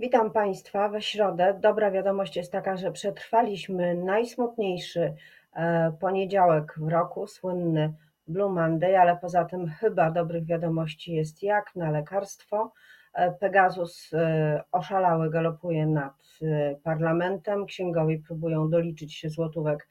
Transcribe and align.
Witam 0.00 0.30
Państwa 0.30 0.88
we 0.88 1.02
środę. 1.02 1.58
Dobra 1.60 1.90
wiadomość 1.90 2.36
jest 2.36 2.52
taka, 2.52 2.76
że 2.76 2.92
przetrwaliśmy 2.92 3.94
najsmutniejszy 3.94 5.14
e, 5.52 5.92
poniedziałek 6.00 6.74
w 6.78 6.88
roku, 6.88 7.26
słynny 7.26 7.94
Blue 8.28 8.52
Monday, 8.52 9.00
ale 9.00 9.16
poza 9.16 9.44
tym 9.44 9.68
chyba 9.68 10.10
dobrych 10.10 10.44
wiadomości 10.44 11.12
jest 11.14 11.42
jak 11.42 11.76
na 11.76 11.90
lekarstwo. 11.90 12.72
E, 13.14 13.32
Pegasus 13.32 14.10
e, 14.12 14.62
oszalały 14.72 15.30
galopuje 15.30 15.86
nad 15.86 16.38
parlamentem. 16.82 17.66
Księgowi 17.66 18.18
próbują 18.18 18.70
doliczyć 18.70 19.14
się 19.14 19.30
złotówek 19.30 19.88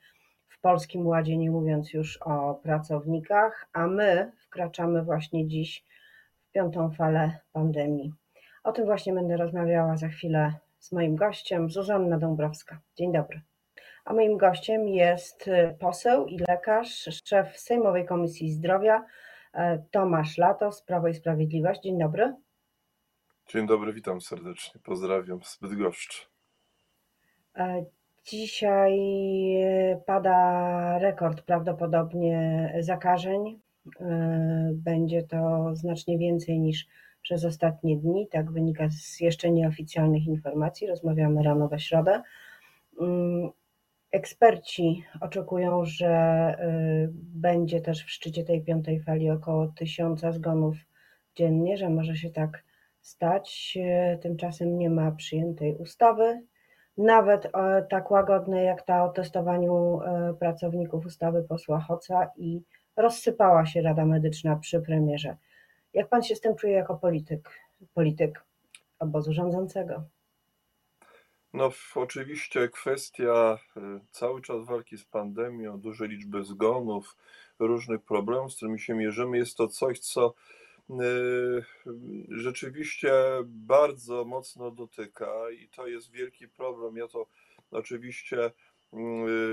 w 0.48 0.60
Polskim 0.62 1.08
Ładzie, 1.08 1.38
nie 1.38 1.52
mówiąc 1.52 1.94
już 1.94 2.18
o 2.18 2.60
pracownikach, 2.64 3.70
a 3.74 3.88
my 3.88 4.32
wkraczamy 4.38 5.04
właśnie 5.04 5.48
dziś 5.48 5.86
w 6.50 6.52
piątą 6.52 6.92
falę 6.92 7.40
pandemii. 7.54 8.19
O 8.70 8.72
tym 8.72 8.86
właśnie 8.86 9.14
będę 9.14 9.38
rozmawiała 9.38 9.98
za 9.98 10.08
chwilę 10.08 10.54
z 10.80 10.92
moim 10.92 11.16
gościem, 11.16 11.70
Zuzanna 11.70 12.18
Dąbrowska. 12.18 12.80
Dzień 12.98 13.14
dobry. 13.14 13.42
A 14.06 14.14
moim 14.14 14.38
gościem 14.38 14.88
jest 14.88 15.48
y, 15.48 15.76
poseł 15.80 16.26
i 16.26 16.38
lekarz, 16.38 17.22
szef 17.26 17.60
Sejmowej 17.60 18.06
Komisji 18.06 18.52
Zdrowia, 18.52 19.06
y, 19.56 19.60
Tomasz 19.92 20.38
Latos, 20.38 20.82
Prawo 20.82 21.08
i 21.08 21.14
Sprawiedliwość. 21.14 21.82
Dzień 21.82 22.00
dobry. 22.00 22.36
Dzień 23.48 23.68
dobry, 23.68 23.94
witam 23.94 24.22
serdecznie. 24.22 24.82
Pozdrawiam 24.84 25.44
z 25.44 25.58
Bydgoszczy. 25.62 26.26
E, 27.58 27.86
dzisiaj 28.26 28.94
y, 29.94 30.02
pada 30.06 31.00
rekord 31.00 31.42
prawdopodobnie 31.42 32.74
zakażeń. 32.80 33.60
Będzie 34.74 35.24
to 35.24 35.70
znacznie 35.76 36.18
więcej 36.18 36.60
niż 36.60 36.88
przez 37.30 37.46
ostatnie 37.46 37.98
dni. 37.98 38.28
Tak 38.28 38.52
wynika 38.52 38.90
z 38.90 39.20
jeszcze 39.20 39.52
nieoficjalnych 39.52 40.28
informacji. 40.28 40.88
Rozmawiamy 40.88 41.44
rano 41.44 41.68
we 41.68 41.80
środę. 41.80 42.22
Mm, 43.02 43.50
eksperci 44.12 45.04
oczekują, 45.22 45.86
że 45.86 46.56
y, 46.60 47.10
będzie 47.14 47.82
też 47.82 48.04
w 48.06 48.12
szczycie 48.12 48.44
tej 48.44 48.62
piątej 48.62 49.00
fali 49.00 49.30
około 49.30 49.68
tysiąca 49.68 50.32
zgonów 50.32 50.76
dziennie, 51.36 51.78
że 51.78 51.90
może 51.90 52.16
się 52.16 52.30
tak 52.30 52.64
stać. 53.02 53.78
Tymczasem 54.22 54.78
nie 54.78 54.90
ma 54.90 55.12
przyjętej 55.12 55.76
ustawy, 55.76 56.42
nawet 56.98 57.52
tak 57.90 58.12
łagodnej 58.12 58.66
jak 58.66 58.82
ta 58.82 59.04
o 59.04 59.10
testowaniu 59.10 60.00
y, 60.02 60.34
pracowników 60.34 61.06
ustawy 61.06 61.44
posła 61.44 61.80
Hoca 61.80 62.32
i 62.38 62.62
rozsypała 62.96 63.66
się 63.66 63.82
Rada 63.82 64.06
Medyczna 64.06 64.56
przy 64.56 64.82
premierze. 64.82 65.38
Jak 65.94 66.10
pan 66.10 66.24
się 66.24 66.36
z 66.36 66.42
tym 66.42 66.56
czuje 66.56 66.74
jako 66.74 66.96
polityk, 66.96 67.60
polityk 67.94 68.44
obozu 69.00 69.34
rządzącego? 69.34 70.04
No, 71.54 71.72
oczywiście 71.96 72.70
kwestia 72.70 73.60
y, 73.78 73.80
cały 74.12 74.42
czas 74.42 74.66
walki 74.66 74.98
z 74.98 75.06
pandemią, 75.06 75.80
dużej 75.80 76.10
liczby 76.10 76.44
zgonów, 76.44 77.18
różnych 77.60 78.02
problemów, 78.02 78.54
z 78.54 78.56
którymi 78.56 78.80
się 78.80 78.96
mierzymy, 78.96 79.38
jest 79.38 79.58
to 79.58 79.68
coś, 79.68 80.00
co 80.00 80.34
y, 80.90 80.94
rzeczywiście 82.30 83.14
bardzo 83.46 84.26
mocno 84.26 84.72
dotyka 84.72 85.32
i 85.52 85.70
to 85.70 85.88
jest 85.88 86.12
wielki 86.12 86.48
problem. 86.48 86.98
Ja 86.98 87.08
to 87.08 87.28
oczywiście 87.72 88.46
y, 88.46 88.52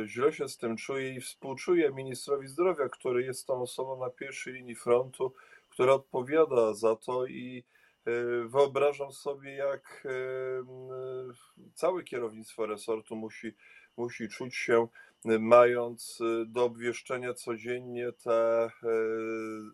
źle 0.07 0.33
się 0.33 0.49
z 0.49 0.59
tym 0.59 0.77
czuję 0.77 1.15
i 1.15 1.21
współczuję 1.21 1.93
ministrowi 1.93 2.49
zdrowia, 2.49 2.89
który 2.89 3.23
jest 3.23 3.47
tą 3.47 3.63
osobą 3.63 4.01
na 4.01 4.11
pierwszej 4.11 4.53
linii 4.53 4.75
frontu, 4.75 5.33
która 5.77 5.93
odpowiada 5.93 6.75
za 6.75 6.97
to 6.97 7.27
i 7.27 7.65
e, 8.05 8.13
wyobrażam 8.49 9.13
sobie, 9.13 9.55
jak 9.55 10.07
e, 10.07 11.71
całe 11.75 12.03
kierownictwo 12.03 12.67
resortu 12.67 13.17
musi, 13.17 13.55
musi 13.97 14.29
czuć 14.29 14.57
się, 14.57 14.89
mając 15.25 16.21
e, 16.21 16.47
do 16.47 16.65
obwieszczenia 16.65 17.35
codziennie 17.35 18.13
te 18.13 18.71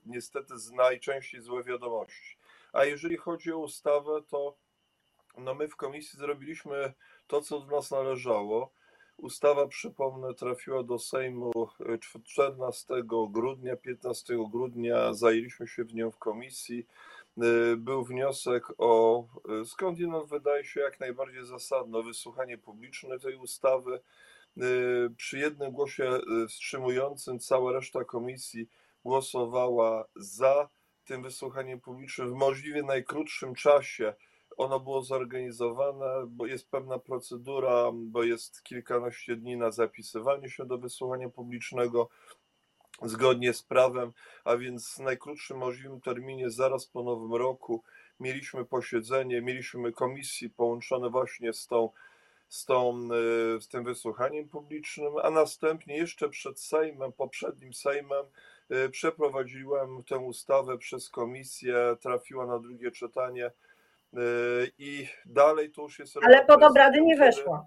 niestety 0.06 0.54
najczęściej 0.72 1.40
złe 1.40 1.64
wiadomości. 1.64 2.36
A 2.72 2.84
jeżeli 2.84 3.16
chodzi 3.16 3.52
o 3.52 3.58
ustawę, 3.58 4.22
to 4.28 4.56
no 5.38 5.54
my 5.54 5.68
w 5.68 5.76
komisji 5.76 6.18
zrobiliśmy 6.18 6.92
to, 7.26 7.40
co 7.40 7.60
do 7.60 7.76
nas 7.76 7.90
należało. 7.90 8.72
Ustawa, 9.16 9.66
przypomnę, 9.66 10.34
trafiła 10.34 10.82
do 10.82 10.98
Sejmu 10.98 11.52
14 12.24 12.94
e, 12.94 13.02
grudnia, 13.30 13.76
15 13.76 14.34
grudnia 14.50 15.14
zajęliśmy 15.14 15.66
się 15.66 15.84
w 15.84 15.94
nią 15.94 16.10
w 16.10 16.18
komisji. 16.18 16.86
E, 17.38 17.76
był 17.76 18.04
wniosek 18.04 18.64
o, 18.78 19.24
e, 19.60 19.64
skądinąd 19.64 20.30
wydaje 20.30 20.64
się 20.64 20.80
jak 20.80 21.00
najbardziej 21.00 21.46
zasadne, 21.46 22.02
wysłuchanie 22.02 22.58
publiczne 22.58 23.18
tej 23.18 23.36
ustawy. 23.36 24.00
Przy 25.16 25.38
jednym 25.38 25.72
głosie 25.72 26.20
wstrzymującym 26.48 27.38
cała 27.38 27.72
reszta 27.72 28.04
komisji 28.04 28.68
głosowała 29.04 30.04
za 30.16 30.68
tym 31.04 31.22
wysłuchaniem 31.22 31.80
publicznym 31.80 32.30
w 32.30 32.34
możliwie 32.34 32.82
najkrótszym 32.82 33.54
czasie 33.54 34.14
ono 34.56 34.80
było 34.80 35.02
zorganizowane, 35.02 36.26
bo 36.26 36.46
jest 36.46 36.70
pewna 36.70 36.98
procedura, 36.98 37.90
bo 37.94 38.22
jest 38.22 38.62
kilkanaście 38.62 39.36
dni 39.36 39.56
na 39.56 39.70
zapisywanie 39.70 40.50
się 40.50 40.66
do 40.66 40.78
wysłuchania 40.78 41.28
publicznego 41.28 42.08
zgodnie 43.02 43.52
z 43.52 43.62
prawem, 43.62 44.12
a 44.44 44.56
więc 44.56 44.94
w 44.94 44.98
najkrótszym 44.98 45.58
możliwym 45.58 46.00
terminie, 46.00 46.50
zaraz 46.50 46.86
po 46.86 47.02
nowym 47.02 47.34
roku, 47.34 47.82
mieliśmy 48.20 48.64
posiedzenie, 48.64 49.42
mieliśmy 49.42 49.92
komisji 49.92 50.50
połączone 50.50 51.10
właśnie 51.10 51.52
z 51.52 51.66
tą 51.66 51.90
z, 52.52 52.64
tą, 52.64 53.08
e, 53.56 53.60
z 53.60 53.68
tym 53.68 53.84
wysłuchaniem 53.84 54.48
publicznym, 54.48 55.12
a 55.22 55.30
następnie 55.30 55.96
jeszcze 55.96 56.28
przed 56.28 56.60
Sejmem, 56.60 57.12
poprzednim 57.12 57.74
Sejmem, 57.74 58.26
e, 58.70 58.88
przeprowadziłem 58.88 60.02
tę 60.04 60.18
ustawę 60.18 60.78
przez 60.78 61.10
komisję, 61.10 61.96
trafiła 62.00 62.46
na 62.46 62.58
drugie 62.58 62.90
czytanie 62.90 63.50
I 64.78 65.08
dalej 65.26 65.70
to 65.70 65.82
już 65.82 65.98
jest. 65.98 66.16
Ale 66.22 66.44
pod 66.44 66.62
obrady 66.62 67.02
nie 67.02 67.16
weszła. 67.16 67.66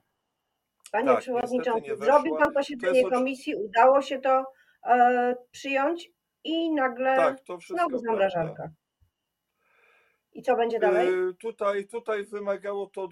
Panie 0.92 1.08
tak, 1.08 1.20
przewodniczący, 1.20 1.96
zrobił 1.96 2.36
pan 2.36 2.54
posiedzenie 2.54 3.04
to 3.04 3.10
komisji, 3.10 3.56
udało 3.56 4.02
się 4.02 4.20
to 4.20 4.46
e, 4.86 5.36
przyjąć 5.52 6.12
i 6.44 6.72
nagle 6.72 7.16
tak, 7.16 7.42
to 7.42 7.58
znowu 7.68 7.98
zamrażarka. 7.98 8.70
I 10.34 10.42
co 10.42 10.56
będzie 10.56 10.80
dalej? 10.80 11.08
Yy, 11.08 11.34
tutaj, 11.34 11.88
tutaj 11.88 12.26
wymagało 12.26 12.88
to 12.88 13.04
e, 13.04 13.08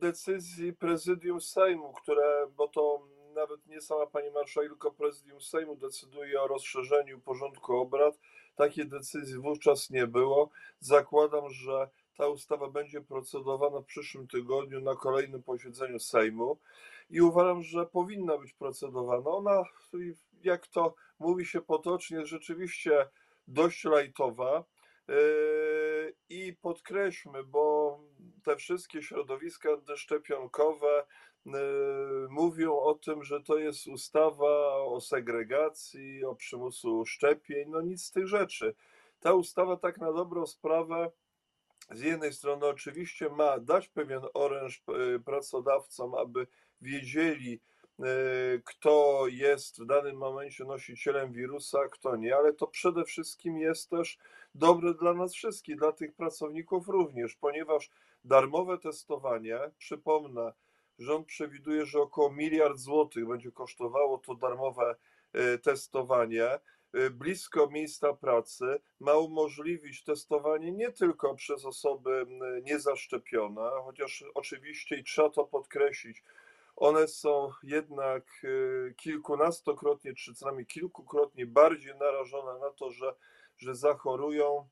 decyzji 0.00 0.72
prezydium 0.72 1.40
Sejmu, 1.40 1.92
które, 1.92 2.46
bo 2.56 2.68
to 2.68 3.06
nawet 3.34 3.66
nie 3.66 3.80
sama 3.80 4.06
pani 4.06 4.30
marszałek, 4.30 4.70
tylko 4.70 4.90
prezydium 4.90 5.40
Sejmu 5.40 5.76
decyduje 5.76 6.42
o 6.42 6.46
rozszerzeniu 6.46 7.20
porządku 7.20 7.76
obrad. 7.76 8.18
Takiej 8.54 8.88
decyzji 8.88 9.38
wówczas 9.38 9.90
nie 9.90 10.06
było. 10.06 10.50
Zakładam, 10.80 11.50
że 11.50 11.88
ta 12.16 12.28
ustawa 12.28 12.70
będzie 12.70 13.00
procedowana 13.00 13.80
w 13.80 13.84
przyszłym 13.84 14.28
tygodniu 14.28 14.80
na 14.80 14.96
kolejnym 14.96 15.42
posiedzeniu 15.42 15.98
Sejmu 15.98 16.58
i 17.10 17.20
uważam, 17.20 17.62
że 17.62 17.86
powinna 17.86 18.38
być 18.38 18.52
procedowana. 18.52 19.30
Ona, 19.30 19.64
jak 20.44 20.66
to 20.66 20.94
mówi 21.18 21.46
się 21.46 21.60
potocznie, 21.60 22.18
jest 22.18 22.30
rzeczywiście 22.30 23.08
dość 23.48 23.84
lajtowa. 23.84 24.64
Yy, 25.08 26.14
I 26.28 26.52
podkreślmy, 26.52 27.44
bo 27.44 27.98
te 28.44 28.56
wszystkie 28.56 29.02
środowiska 29.02 29.72
antyszczepionkowe 29.72 31.06
yy, 31.46 31.52
mówią 32.30 32.78
o 32.78 32.94
tym, 32.94 33.24
że 33.24 33.42
to 33.42 33.58
jest 33.58 33.86
ustawa 33.86 34.74
o 34.76 35.00
segregacji, 35.00 36.24
o 36.24 36.34
przymusu 36.34 37.06
szczepień. 37.06 37.70
No 37.70 37.80
nic 37.80 38.04
z 38.04 38.10
tych 38.10 38.26
rzeczy. 38.26 38.74
Ta 39.20 39.34
ustawa 39.34 39.76
tak 39.76 39.98
na 39.98 40.12
dobrą 40.12 40.46
sprawę 40.46 41.10
z 41.94 42.00
jednej 42.00 42.32
strony 42.32 42.66
oczywiście 42.66 43.28
ma 43.28 43.58
dać 43.58 43.88
pewien 43.88 44.22
oręż 44.34 44.82
e, 44.88 45.18
pracodawcom, 45.18 46.14
aby 46.14 46.46
wiedzieli, 46.80 47.60
e, 48.00 48.04
kto 48.64 49.24
jest 49.28 49.82
w 49.82 49.86
danym 49.86 50.16
momencie 50.16 50.64
nosicielem 50.64 51.32
wirusa, 51.32 51.88
kto 51.88 52.16
nie, 52.16 52.36
ale 52.36 52.52
to 52.52 52.66
przede 52.66 53.04
wszystkim 53.04 53.58
jest 53.58 53.90
też 53.90 54.18
dobre 54.54 54.94
dla 54.94 55.14
nas 55.14 55.32
wszystkich, 55.32 55.76
dla 55.76 55.92
tych 55.92 56.14
pracowników 56.14 56.88
również, 56.88 57.34
ponieważ 57.34 57.90
darmowe 58.24 58.78
testowanie, 58.78 59.58
przypomnę, 59.78 60.52
rząd 60.98 61.26
przewiduje, 61.26 61.86
że 61.86 62.00
około 62.00 62.32
miliard 62.32 62.78
złotych 62.78 63.26
będzie 63.26 63.52
kosztowało 63.52 64.18
to 64.18 64.34
darmowe 64.34 64.96
e, 65.32 65.58
testowanie. 65.58 66.58
Y, 66.94 67.10
blisko 67.10 67.70
miejsca 67.70 68.12
pracy 68.12 68.80
ma 69.00 69.14
umożliwić 69.14 70.04
testowanie 70.04 70.72
nie 70.72 70.92
tylko 70.92 71.34
przez 71.34 71.64
osoby 71.64 72.26
niezaszczepione, 72.62 73.70
chociaż 73.84 74.24
oczywiście 74.34 74.96
i 74.96 75.04
trzeba 75.04 75.30
to 75.30 75.44
podkreślić, 75.44 76.22
one 76.76 77.08
są 77.08 77.50
jednak 77.62 78.24
y, 78.44 78.94
kilkunastokrotnie, 78.96 80.14
czy 80.14 80.34
co 80.34 80.46
najmniej 80.46 80.66
kilkukrotnie 80.66 81.46
bardziej 81.46 81.94
narażone 81.96 82.60
na 82.60 82.70
to, 82.70 82.90
że, 82.90 83.14
że 83.58 83.74
zachorują 83.74 84.68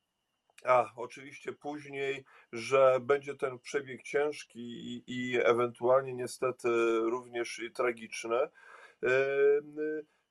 a 0.65 0.93
oczywiście 0.97 1.53
później, 1.53 2.25
że 2.53 2.99
będzie 3.01 3.35
ten 3.35 3.59
przebieg 3.59 4.03
ciężki 4.03 4.61
i, 4.61 5.05
i 5.07 5.39
ewentualnie 5.45 6.15
niestety 6.15 6.69
również 7.01 7.59
i 7.59 7.71
tragiczny, 7.71 8.49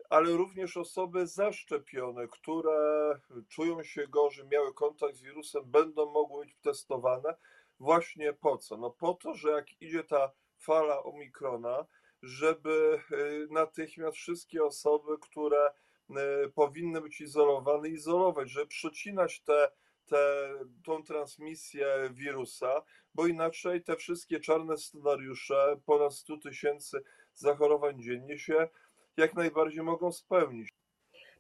ale 0.10 0.32
również 0.32 0.78
osoby 0.78 1.28
zaszczepione, 1.28 2.28
które 2.28 3.12
czują 3.50 3.84
się 3.84 4.08
gorzej, 4.08 4.48
miały 4.48 4.74
kontakt 4.74 5.16
z 5.16 5.22
wirusem, 5.22 5.64
będą 5.66 6.12
mogły 6.12 6.46
być 6.46 6.56
testowane. 6.62 7.36
Właśnie 7.80 8.34
po 8.34 8.58
co? 8.58 8.78
No 8.78 8.90
po 8.90 9.14
to, 9.14 9.36
że 9.36 9.50
jak 9.50 9.82
idzie 9.82 10.04
ta 10.04 10.32
fala 10.58 11.04
omikrona, 11.04 11.86
żeby 12.22 13.00
natychmiast 13.50 14.18
wszystkie 14.18 14.64
osoby, 14.64 15.18
które 15.22 15.72
powinny 16.56 17.02
być 17.02 17.22
izolowane, 17.22 17.90
izolować, 17.90 18.50
żeby 18.50 18.68
przecinać 18.68 19.42
te 19.42 19.72
tę 20.10 20.50
tą 20.84 21.04
transmisję 21.04 22.10
wirusa, 22.12 22.82
bo 23.16 23.28
inaczej 23.28 23.84
te 23.84 23.96
wszystkie 23.96 24.40
czarne 24.40 24.78
scenariusze, 24.78 25.80
ponad 25.86 26.14
100 26.14 26.38
tysięcy 26.38 27.04
zachorowań 27.34 28.02
dziennie 28.02 28.38
się 28.38 28.70
jak 29.20 29.34
najbardziej 29.34 29.84
mogą 29.84 30.12
spełnić. 30.12 30.70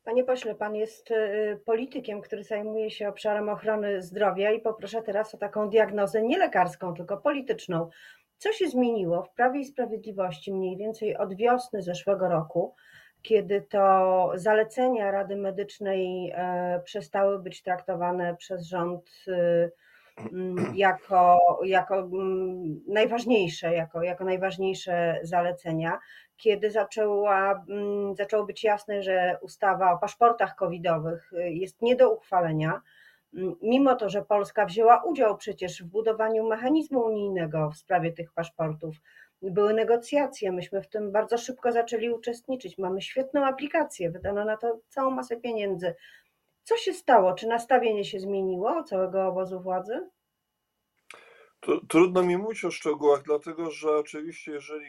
Panie 0.04 0.24
pośle, 0.24 0.56
pan 0.56 0.76
jest 0.76 1.12
y, 1.12 1.62
politykiem, 1.66 2.22
który 2.22 2.44
zajmuje 2.44 2.92
się 2.92 3.10
obszarem 3.10 3.50
ochrony 3.50 4.02
zdrowia 4.02 4.52
i 4.52 4.62
poproszę 4.62 5.02
teraz 5.02 5.36
o 5.36 5.38
taką 5.38 5.70
diagnozę 5.70 6.22
nie 6.22 6.38
lekarską, 6.38 6.94
tylko 6.94 7.18
polityczną. 7.18 7.90
Co 8.38 8.54
się 8.54 8.68
zmieniło 8.68 9.24
w 9.24 9.34
Prawie 9.34 9.60
i 9.60 9.66
Sprawiedliwości 9.66 10.54
mniej 10.54 10.78
więcej 10.78 11.18
od 11.18 11.36
wiosny 11.36 11.82
zeszłego 11.82 12.30
roku, 12.30 12.76
kiedy 13.22 13.62
to 13.62 14.32
zalecenia 14.36 15.12
Rady 15.12 15.36
Medycznej 15.36 16.32
e, 16.36 16.82
przestały 16.86 17.40
być 17.40 17.64
traktowane 17.64 18.36
przez 18.36 18.68
rząd 18.68 19.10
mm, 19.28 19.70
jako, 20.74 21.40
jako 21.66 22.00
mm, 22.00 22.82
najważniejsze, 22.88 23.74
jako, 23.74 24.04
jako 24.04 24.24
najważniejsze 24.24 25.20
zalecenia, 25.24 26.00
kiedy 26.38 26.72
zaczęła, 26.72 27.66
mm, 27.70 28.16
zaczęło 28.16 28.46
być 28.46 28.64
jasne, 28.64 29.04
że 29.04 29.38
ustawa 29.42 29.92
o 29.94 29.98
paszportach 29.98 30.56
covidowych 30.56 31.32
e, 31.34 31.52
jest 31.52 31.82
nie 31.82 31.96
do 31.96 32.14
uchwalenia, 32.14 32.82
mimo 33.62 33.96
to, 33.96 34.10
że 34.10 34.26
Polska 34.26 34.66
wzięła 34.66 35.04
udział 35.04 35.38
przecież 35.38 35.84
w 35.84 35.88
budowaniu 35.88 36.48
mechanizmu 36.48 37.00
unijnego 37.00 37.70
w 37.72 37.78
sprawie 37.78 38.12
tych 38.12 38.32
paszportów, 38.34 38.96
były 39.42 39.74
negocjacje, 39.74 40.52
myśmy 40.52 40.82
w 40.82 40.88
tym 40.88 41.12
bardzo 41.12 41.38
szybko 41.38 41.72
zaczęli 41.72 42.10
uczestniczyć. 42.10 42.78
Mamy 42.78 43.02
świetną 43.02 43.46
aplikację, 43.46 44.12
wydano 44.12 44.46
na 44.46 44.58
to 44.58 44.80
całą 44.90 45.12
masę 45.12 45.38
pieniędzy. 45.38 45.96
Co 46.70 46.78
się 46.78 46.94
stało? 46.94 47.34
Czy 47.34 47.48
nastawienie 47.48 48.06
się 48.06 48.20
zmieniło 48.20 48.84
całego 48.84 49.28
obozu 49.28 49.60
władzy? 49.60 50.10
Trudno 51.90 52.24
mi 52.24 52.38
mówić 52.38 52.66
o 52.66 52.72
szczegółach, 52.72 53.24
dlatego 53.24 53.72
że 53.72 53.98
oczywiście, 53.98 54.52
jeżeli 54.52 54.86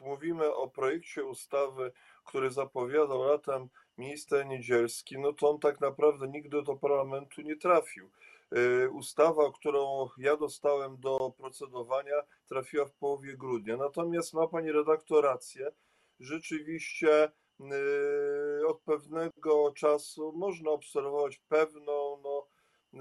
mówimy 0.00 0.54
o 0.54 0.68
projekcie 0.68 1.24
ustawy, 1.24 1.92
który 2.24 2.50
zapowiadał 2.50 3.22
latem 3.22 3.68
minister 3.98 4.46
Niedzielski, 4.46 5.18
no 5.18 5.32
to 5.32 5.50
on 5.50 5.60
tak 5.60 5.80
naprawdę 5.80 6.28
nigdy 6.28 6.62
do 6.62 6.76
parlamentu 6.76 7.42
nie 7.42 7.56
trafił. 7.56 8.10
Y, 8.56 8.90
ustawa, 8.90 9.52
którą 9.52 10.08
ja 10.18 10.36
dostałem 10.36 11.00
do 11.00 11.32
procedowania, 11.38 12.22
trafiła 12.46 12.84
w 12.86 12.92
połowie 12.92 13.36
grudnia. 13.36 13.76
Natomiast 13.76 14.34
ma 14.34 14.46
pani 14.46 14.72
redaktor 14.72 15.24
rację. 15.24 15.70
Rzeczywiście 16.20 17.24
y, 17.24 17.64
od 18.68 18.80
pewnego 18.80 19.72
czasu 19.72 20.32
można 20.32 20.70
obserwować 20.70 21.38
pewną, 21.38 22.20
no, 22.22 22.46
y, 22.94 22.98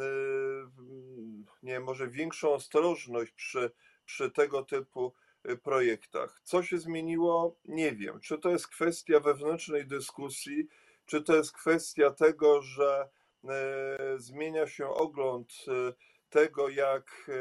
nie 1.63 1.79
może 1.79 2.07
większą 2.07 2.53
ostrożność 2.53 3.31
przy, 3.31 3.71
przy 4.05 4.31
tego 4.31 4.63
typu 4.63 5.13
projektach. 5.63 6.39
Co 6.43 6.63
się 6.63 6.77
zmieniło? 6.77 7.55
Nie 7.65 7.91
wiem. 7.95 8.19
Czy 8.19 8.37
to 8.37 8.49
jest 8.49 8.67
kwestia 8.67 9.19
wewnętrznej 9.19 9.87
dyskusji, 9.87 10.67
czy 11.05 11.21
to 11.21 11.35
jest 11.35 11.51
kwestia 11.51 12.11
tego, 12.11 12.61
że 12.61 13.09
E, 13.49 13.97
zmienia 14.17 14.67
się 14.67 14.89
ogląd 14.89 15.53
tego, 16.29 16.69
jak 16.69 17.31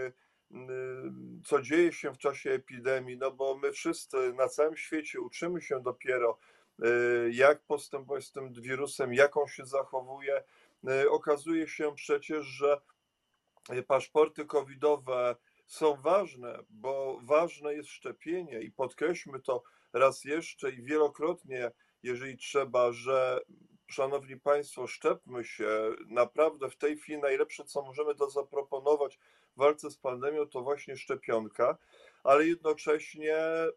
co 1.45 1.63
dzieje 1.63 1.93
się 1.93 2.13
w 2.13 2.19
czasie 2.19 2.51
epidemii, 2.51 3.17
no 3.17 3.31
bo 3.31 3.59
my 3.59 3.73
wszyscy 3.73 4.33
na 4.33 4.49
całym 4.49 4.77
świecie 4.77 5.21
uczymy 5.21 5.61
się 5.61 5.83
dopiero, 5.83 6.39
jak 7.31 7.63
postępować 7.63 8.25
z 8.25 8.33
tym 8.33 8.53
wirusem, 8.53 9.15
jak 9.15 9.37
on 9.37 9.47
się 9.47 9.67
zachowuje. 9.67 10.45
Okazuje 11.11 11.69
się 11.69 11.95
przecież, 11.95 12.47
że 12.47 12.81
paszporty 13.87 14.45
covidowe 14.45 15.37
są 15.67 15.97
ważne, 15.97 16.59
bo 16.71 17.21
ważne 17.23 17.75
jest 17.75 17.89
szczepienie 17.89 18.61
i 18.61 18.71
podkreślmy 18.71 19.41
to 19.41 19.63
raz 19.93 20.25
jeszcze 20.25 20.71
i 20.71 20.83
wielokrotnie, 20.83 21.71
jeżeli 22.03 22.37
trzeba, 22.37 22.93
że 22.93 23.41
Szanowni 23.89 24.37
Państwo, 24.37 24.87
szczepmy 24.87 25.45
się. 25.45 25.69
Naprawdę 26.07 26.71
w 26.71 26.77
tej 26.77 26.99
chwili 26.99 27.19
najlepsze, 27.19 27.65
co 27.65 27.83
możemy 27.83 28.15
to 28.15 28.31
zaproponować 28.31 29.19
w 29.57 29.59
walce 29.59 29.91
z 29.91 29.97
pandemią, 29.97 30.47
to 30.47 30.63
właśnie 30.63 30.97
szczepionka, 30.97 31.79
ale 32.27 32.47
jednocześnie 32.47 33.37
y, 33.37 33.73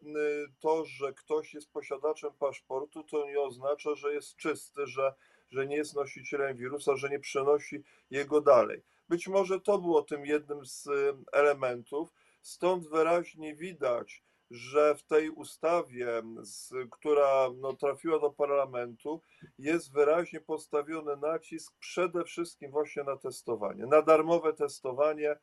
to, 0.60 0.84
że 0.84 1.12
ktoś 1.12 1.54
jest 1.54 1.72
posiadaczem 1.72 2.30
paszportu, 2.38 3.04
to 3.04 3.26
nie 3.26 3.40
oznacza, 3.40 3.94
że 3.94 4.14
jest 4.14 4.36
czysty, 4.36 4.86
że, 4.86 5.14
że 5.50 5.66
nie 5.66 5.76
jest 5.76 5.96
nosicielem 5.96 6.56
wirusa, 6.56 6.96
że 6.96 7.08
nie 7.08 7.20
przenosi 7.20 7.82
jego 8.10 8.40
dalej. 8.40 8.82
Być 9.08 9.28
może 9.28 9.60
to 9.60 9.78
było 9.78 10.02
tym 10.02 10.26
jednym 10.26 10.66
z 10.66 10.86
y, 10.86 11.14
elementów, 11.32 12.12
stąd 12.42 12.88
wyraźnie 12.88 13.54
widać, 13.54 14.22
że 14.50 14.94
w 14.94 15.02
tej 15.02 15.30
ustawie, 15.30 16.22
z, 16.42 16.72
która 16.90 17.48
no, 17.56 17.72
trafiła 17.72 18.18
do 18.18 18.30
parlamentu, 18.30 19.22
jest 19.58 19.92
wyraźnie 19.92 20.40
postawiony 20.40 21.16
nacisk 21.16 21.74
przede 21.78 22.24
wszystkim 22.24 22.70
właśnie 22.70 23.04
na 23.04 23.16
testowanie, 23.16 23.86
na 23.86 24.02
darmowe 24.02 24.52
testowanie. 24.52 25.36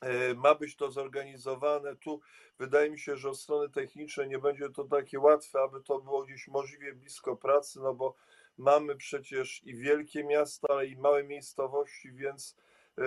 E, 0.00 0.34
ma 0.34 0.54
być 0.54 0.76
to 0.76 0.90
zorganizowane. 0.90 1.96
Tu 1.96 2.20
wydaje 2.58 2.90
mi 2.90 2.98
się, 2.98 3.16
że 3.16 3.28
od 3.30 3.38
strony 3.38 3.68
technicznej 3.68 4.28
nie 4.28 4.38
będzie 4.38 4.70
to 4.70 4.84
takie 4.84 5.20
łatwe, 5.20 5.60
aby 5.60 5.82
to 5.82 5.98
było 5.98 6.24
gdzieś 6.24 6.48
możliwie 6.48 6.94
blisko 6.94 7.36
pracy, 7.36 7.80
no 7.82 7.94
bo 7.94 8.14
mamy 8.58 8.96
przecież 8.96 9.62
i 9.64 9.74
wielkie 9.74 10.24
miasta, 10.24 10.68
ale 10.70 10.86
i 10.86 10.96
małe 10.96 11.24
miejscowości, 11.24 12.12
więc 12.12 12.56
e, 12.98 13.02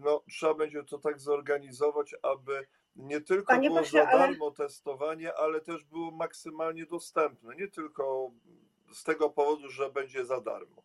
no, 0.00 0.22
trzeba 0.30 0.54
będzie 0.54 0.84
to 0.84 0.98
tak 0.98 1.20
zorganizować, 1.20 2.14
aby 2.22 2.66
nie 2.96 3.20
tylko 3.20 3.46
Panie 3.46 3.68
było 3.68 3.80
pośle, 3.80 4.04
za 4.04 4.10
darmo 4.10 4.46
ale... 4.46 4.54
testowanie, 4.68 5.34
ale 5.34 5.60
też 5.60 5.84
było 5.84 6.10
maksymalnie 6.10 6.86
dostępne. 6.86 7.56
Nie 7.56 7.68
tylko 7.68 8.30
z 8.92 9.04
tego 9.04 9.30
powodu, 9.30 9.68
że 9.68 9.90
będzie 9.90 10.24
za 10.24 10.40
darmo. 10.40 10.82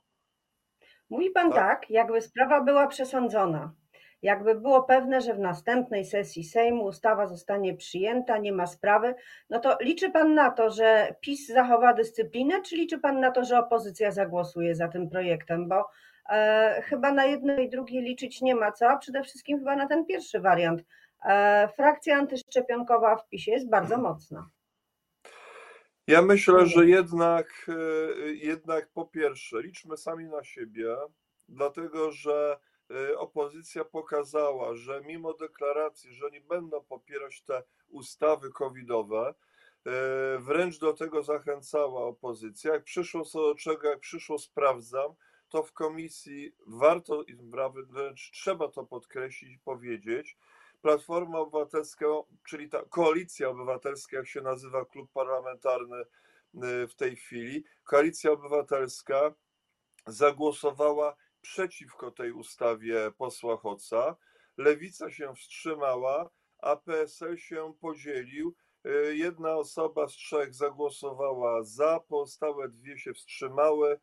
Mówi 1.09 1.29
pan 1.31 1.51
tak? 1.51 1.57
tak, 1.57 1.89
jakby 1.89 2.21
sprawa 2.21 2.61
była 2.61 2.87
przesądzona. 2.87 3.73
Jakby 4.21 4.55
było 4.55 4.83
pewne, 4.83 5.21
że 5.21 5.33
w 5.33 5.39
następnej 5.39 6.05
sesji 6.05 6.43
Sejmu 6.43 6.83
ustawa 6.83 7.27
zostanie 7.27 7.73
przyjęta, 7.73 8.37
nie 8.37 8.51
ma 8.51 8.67
sprawy, 8.67 9.15
no 9.49 9.59
to 9.59 9.77
liczy 9.81 10.11
pan 10.11 10.33
na 10.33 10.51
to, 10.51 10.69
że 10.69 11.15
PiS 11.21 11.47
zachowa 11.47 11.93
dyscyplinę, 11.93 12.61
czy 12.61 12.75
liczy 12.75 12.99
pan 12.99 13.19
na 13.19 13.31
to, 13.31 13.43
że 13.43 13.59
opozycja 13.59 14.11
zagłosuje 14.11 14.75
za 14.75 14.87
tym 14.87 15.09
projektem? 15.09 15.69
Bo 15.69 15.89
e, 16.29 16.81
chyba 16.85 17.11
na 17.11 17.25
jedno 17.25 17.57
i 17.57 17.69
drugie 17.69 18.01
liczyć 18.01 18.41
nie 18.41 18.55
ma 18.55 18.71
co, 18.71 18.89
a 18.89 18.97
przede 18.97 19.23
wszystkim 19.23 19.57
chyba 19.59 19.75
na 19.75 19.87
ten 19.87 20.05
pierwszy 20.05 20.39
wariant 20.39 20.83
E, 21.25 21.67
frakcja 21.75 22.17
antyszczepionkowa 22.17 23.15
w 23.15 23.29
PiSie 23.29 23.51
jest 23.51 23.69
bardzo 23.69 23.97
mocna. 23.97 24.49
Ja 26.07 26.21
myślę, 26.21 26.65
że 26.65 26.85
jednak, 26.85 27.47
e, 27.67 28.33
jednak 28.33 28.89
po 28.93 29.05
pierwsze, 29.05 29.61
liczmy 29.61 29.97
sami 29.97 30.25
na 30.25 30.43
siebie, 30.43 30.95
dlatego 31.49 32.11
że 32.11 32.57
opozycja 33.17 33.85
pokazała, 33.85 34.75
że 34.75 35.01
mimo 35.01 35.33
deklaracji, 35.33 36.13
że 36.13 36.31
nie 36.31 36.41
będą 36.41 36.83
popierać 36.83 37.41
te 37.41 37.63
ustawy 37.89 38.51
covidowe, 38.51 39.33
wręcz 40.39 40.79
do 40.79 40.93
tego 40.93 41.23
zachęcała 41.23 42.03
opozycja. 42.03 42.73
Jak 42.73 42.83
przyszło 42.83 43.25
co 43.25 43.39
do 43.39 43.55
czego, 43.55 43.89
jak 43.89 43.99
przyszło 43.99 44.39
sprawdzam, 44.39 45.13
to 45.49 45.63
w 45.63 45.73
komisji 45.73 46.55
warto, 46.67 47.23
wręcz 47.89 48.31
trzeba 48.31 48.67
to 48.67 48.83
podkreślić 48.83 49.53
i 49.53 49.59
powiedzieć, 49.59 50.37
Platforma 50.81 51.39
Obywatelska, 51.39 52.05
czyli 52.43 52.69
ta 52.69 52.83
koalicja 52.89 53.49
obywatelska, 53.49 54.17
jak 54.17 54.27
się 54.27 54.41
nazywa 54.41 54.85
klub 54.85 55.11
parlamentarny 55.11 55.97
y, 56.01 56.87
w 56.87 56.95
tej 56.95 57.15
chwili, 57.15 57.63
koalicja 57.83 58.31
obywatelska 58.31 59.33
zagłosowała 60.07 61.15
przeciwko 61.45 62.11
tej 62.11 62.31
ustawie 62.31 63.11
posła 63.17 63.57
Hoca. 63.57 64.15
Lewica 64.57 65.11
się 65.11 65.35
wstrzymała, 65.35 66.29
a 66.57 66.75
PSL 66.75 67.37
się 67.37 67.73
podzielił. 67.81 68.55
Y, 68.85 69.15
jedna 69.15 69.55
osoba 69.55 70.07
z 70.07 70.11
trzech 70.11 70.53
zagłosowała 70.53 71.63
za, 71.63 71.99
pozostałe 71.99 72.69
dwie 72.69 72.97
się 72.97 73.13
wstrzymały. 73.13 73.99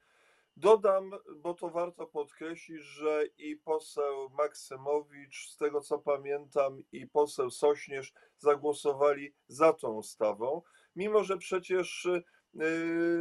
Dodam, 0.56 1.11
bo 1.37 1.54
to 1.54 1.70
warto 1.70 2.06
podkreślić, 2.06 2.82
że 2.82 3.26
i 3.38 3.56
poseł 3.56 4.30
Maksymowicz, 4.30 5.50
z 5.50 5.56
tego 5.56 5.80
co 5.80 5.99
pamiętam, 5.99 6.82
i 6.92 7.06
poseł 7.06 7.50
Sośnierz 7.50 8.12
zagłosowali 8.38 9.34
za 9.49 9.72
tą 9.72 9.92
ustawą, 9.92 10.62
mimo 10.96 11.25
że 11.25 11.38
przecież 11.38 12.04
yy, 12.04 12.22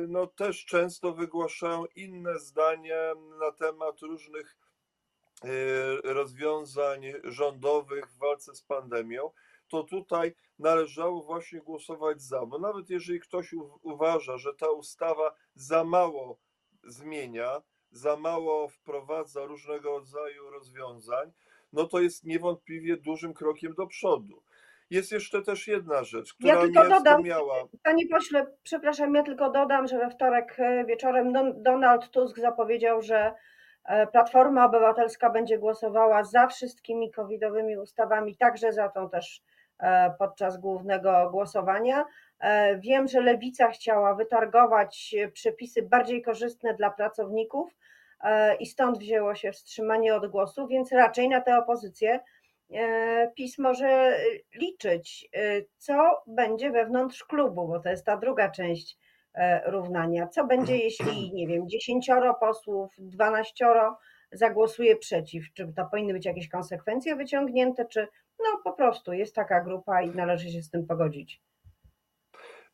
no, 0.08 0.28
też 0.28 0.66
często 0.66 1.14
wygłaszają 1.14 1.86
inne 1.96 2.40
zdania 2.40 3.14
na 3.40 3.52
temat 3.52 4.02
różnych 4.02 4.58
yy, 5.44 5.50
rozwiązań 6.04 7.02
rządowych 7.24 8.08
w 8.08 8.18
walce 8.18 8.56
z 8.56 8.62
pandemią, 8.62 9.32
to 9.68 9.84
tutaj 9.84 10.36
należało 10.60 11.24
właśnie 11.24 11.60
głosować 11.60 12.22
za, 12.22 12.46
bo 12.46 12.60
nawet 12.60 12.90
jeżeli 12.90 13.20
ktoś 13.20 13.54
uważa, 13.82 14.38
że 14.38 14.54
ta 14.54 14.72
ustawa 14.72 15.36
za 15.56 15.84
mało 15.84 16.40
zmienia, 16.84 17.62
za 17.92 18.18
mało 18.18 18.70
wprowadza 18.70 19.46
różnego 19.46 19.90
rodzaju 19.90 20.50
rozwiązań, 20.50 21.32
no 21.74 21.86
to 21.88 22.00
jest 22.00 22.24
niewątpliwie 22.24 22.98
dużym 22.98 23.34
krokiem 23.34 23.74
do 23.74 23.88
przodu. 23.88 24.44
Jest 24.92 25.12
jeszcze 25.12 25.42
też 25.42 25.68
jedna 25.68 26.04
rzecz, 26.04 26.34
która 26.34 26.54
ja 26.54 26.62
tylko 26.62 26.84
nie 26.84 26.90
dodam, 26.90 27.04
wspomniała. 27.04 27.56
Panie 27.84 28.08
pośle, 28.08 28.48
przepraszam, 28.64 29.16
ja 29.16 29.24
tylko 29.24 29.52
dodam, 29.52 29.88
że 29.88 29.98
we 29.98 30.10
wtorek 30.10 30.56
e, 30.60 30.86
wieczorem 30.86 31.34
Donald 31.64 32.10
Tusk 32.10 32.40
zapowiedział, 32.40 33.02
że 33.02 33.34
e, 33.86 34.08
Platforma 34.08 34.66
Obywatelska 34.66 35.30
będzie 35.30 35.58
głosowała 35.58 36.24
za 36.24 36.48
wszystkimi 36.48 37.12
covidowymi 37.12 37.78
ustawami, 37.78 38.38
także 38.38 38.74
za 38.74 38.90
tą 38.90 39.10
też 39.10 39.44
e, 39.80 40.14
podczas 40.20 40.58
głównego 40.58 41.30
głosowania. 41.32 42.06
Wiem, 42.78 43.08
że 43.08 43.22
lewica 43.22 43.72
chciała 43.72 44.16
wytargować 44.16 45.16
przepisy 45.34 45.82
bardziej 45.82 46.22
korzystne 46.22 46.74
dla 46.74 46.92
pracowników 46.92 47.78
i 48.60 48.66
stąd 48.66 48.98
wzięło 48.98 49.36
się 49.36 49.52
wstrzymanie 49.52 50.16
od 50.16 50.28
głosu, 50.28 50.68
więc 50.68 50.92
raczej 50.92 51.30
na 51.30 51.42
tę 51.42 51.58
opozycję 51.58 52.20
PiS 53.36 53.58
może 53.58 54.18
liczyć, 54.56 55.30
co 55.78 56.24
będzie 56.28 56.72
wewnątrz 56.72 57.24
klubu, 57.24 57.68
bo 57.68 57.80
to 57.80 57.90
jest 57.90 58.06
ta 58.06 58.18
druga 58.18 58.50
część 58.50 58.98
równania. 59.66 60.28
Co 60.28 60.46
będzie, 60.48 60.78
jeśli, 60.78 61.34
nie 61.34 61.48
wiem, 61.48 61.70
dziesięcioro 61.70 62.34
posłów, 62.34 62.94
dwanaścioro 62.98 63.98
zagłosuje 64.32 64.96
przeciw? 64.96 65.54
Czy 65.54 65.74
to 65.74 65.86
powinny 65.86 66.14
być 66.14 66.26
jakieś 66.26 66.50
konsekwencje 66.50 67.16
wyciągnięte, 67.16 67.86
czy 67.86 68.08
no 68.40 68.62
po 68.64 68.74
prostu 68.74 69.14
jest 69.14 69.36
taka 69.36 69.62
grupa 69.62 70.02
i 70.02 70.10
należy 70.10 70.52
się 70.52 70.62
z 70.62 70.70
tym 70.70 70.88
pogodzić? 70.88 71.42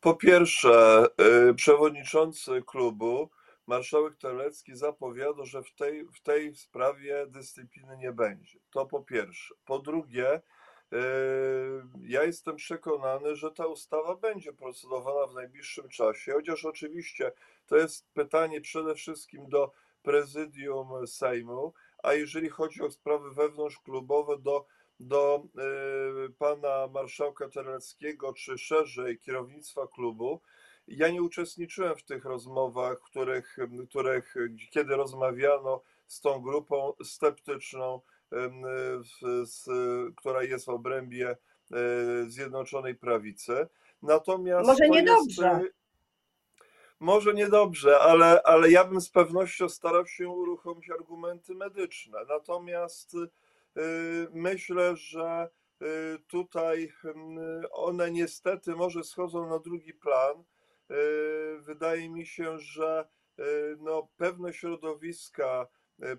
Po 0.00 0.14
pierwsze, 0.14 1.04
y, 1.50 1.54
przewodniczący 1.54 2.62
klubu, 2.66 3.30
marszałek 3.68 4.16
Telecki 4.16 4.76
zapowiada, 4.76 5.44
że 5.44 5.62
w 5.62 5.74
tej, 5.74 6.04
w 6.04 6.20
tej 6.20 6.54
sprawie 6.54 7.26
dyscypliny 7.26 7.96
nie 7.96 8.12
będzie. 8.12 8.58
To 8.70 8.86
po 8.86 9.02
pierwsze. 9.02 9.54
Po 9.64 9.78
drugie, 9.78 10.36
y, 10.36 10.40
ja 12.00 12.24
jestem 12.24 12.56
przekonany, 12.56 13.36
że 13.36 13.50
ta 13.50 13.66
ustawa 13.66 14.16
będzie 14.16 14.52
procedowana 14.52 15.26
w 15.26 15.34
najbliższym 15.34 15.88
czasie, 15.88 16.32
chociaż 16.32 16.64
oczywiście 16.64 17.32
to 17.66 17.76
jest 17.76 18.06
pytanie 18.12 18.60
przede 18.60 18.94
wszystkim 18.94 19.48
do 19.48 19.72
prezydium 20.02 21.06
Sejmu, 21.06 21.72
a 22.02 22.12
jeżeli 22.12 22.48
chodzi 22.48 22.82
o 22.82 22.90
sprawy 22.90 23.34
wewnątrzklubowe, 23.34 24.38
do 24.38 24.66
do 25.00 25.44
y, 26.26 26.32
pana 26.32 26.88
marszałka 26.94 27.48
Terleckiego, 27.48 28.32
czy 28.32 28.58
szerzej 28.58 29.18
kierownictwa 29.18 29.86
klubu. 29.86 30.40
Ja 30.88 31.08
nie 31.08 31.22
uczestniczyłem 31.22 31.96
w 31.96 32.02
tych 32.02 32.24
rozmowach, 32.24 33.00
których, 33.00 33.56
których 33.90 34.34
kiedy 34.70 34.96
rozmawiano 34.96 35.82
z 36.06 36.20
tą 36.20 36.40
grupą 36.40 36.92
sceptyczną, 37.04 38.00
z, 39.44 39.64
która 40.16 40.42
jest 40.42 40.66
w 40.66 40.68
obrębie 40.68 41.36
y, 41.36 42.30
Zjednoczonej 42.30 42.94
Prawicy. 42.94 43.66
Natomiast 44.02 44.66
może 44.66 44.88
niedobrze. 44.88 45.60
Jest, 45.62 45.74
może 47.00 47.34
niedobrze, 47.34 47.98
ale, 47.98 48.42
ale 48.42 48.70
ja 48.70 48.84
bym 48.84 49.00
z 49.00 49.10
pewnością 49.10 49.68
starał 49.68 50.06
się 50.06 50.28
uruchomić 50.28 50.90
argumenty 50.90 51.54
medyczne. 51.54 52.18
Natomiast 52.28 53.16
Y, 53.78 54.28
myślę, 54.32 54.96
że 54.96 55.48
tutaj 56.26 56.92
one 57.72 58.10
niestety 58.10 58.76
może 58.76 59.04
schodzą 59.04 59.48
na 59.48 59.58
drugi 59.58 59.94
plan. 59.94 60.44
Wydaje 61.58 62.10
mi 62.10 62.26
się, 62.26 62.58
że 62.58 63.08
no, 63.78 64.08
pewne 64.16 64.52
środowiska 64.52 65.66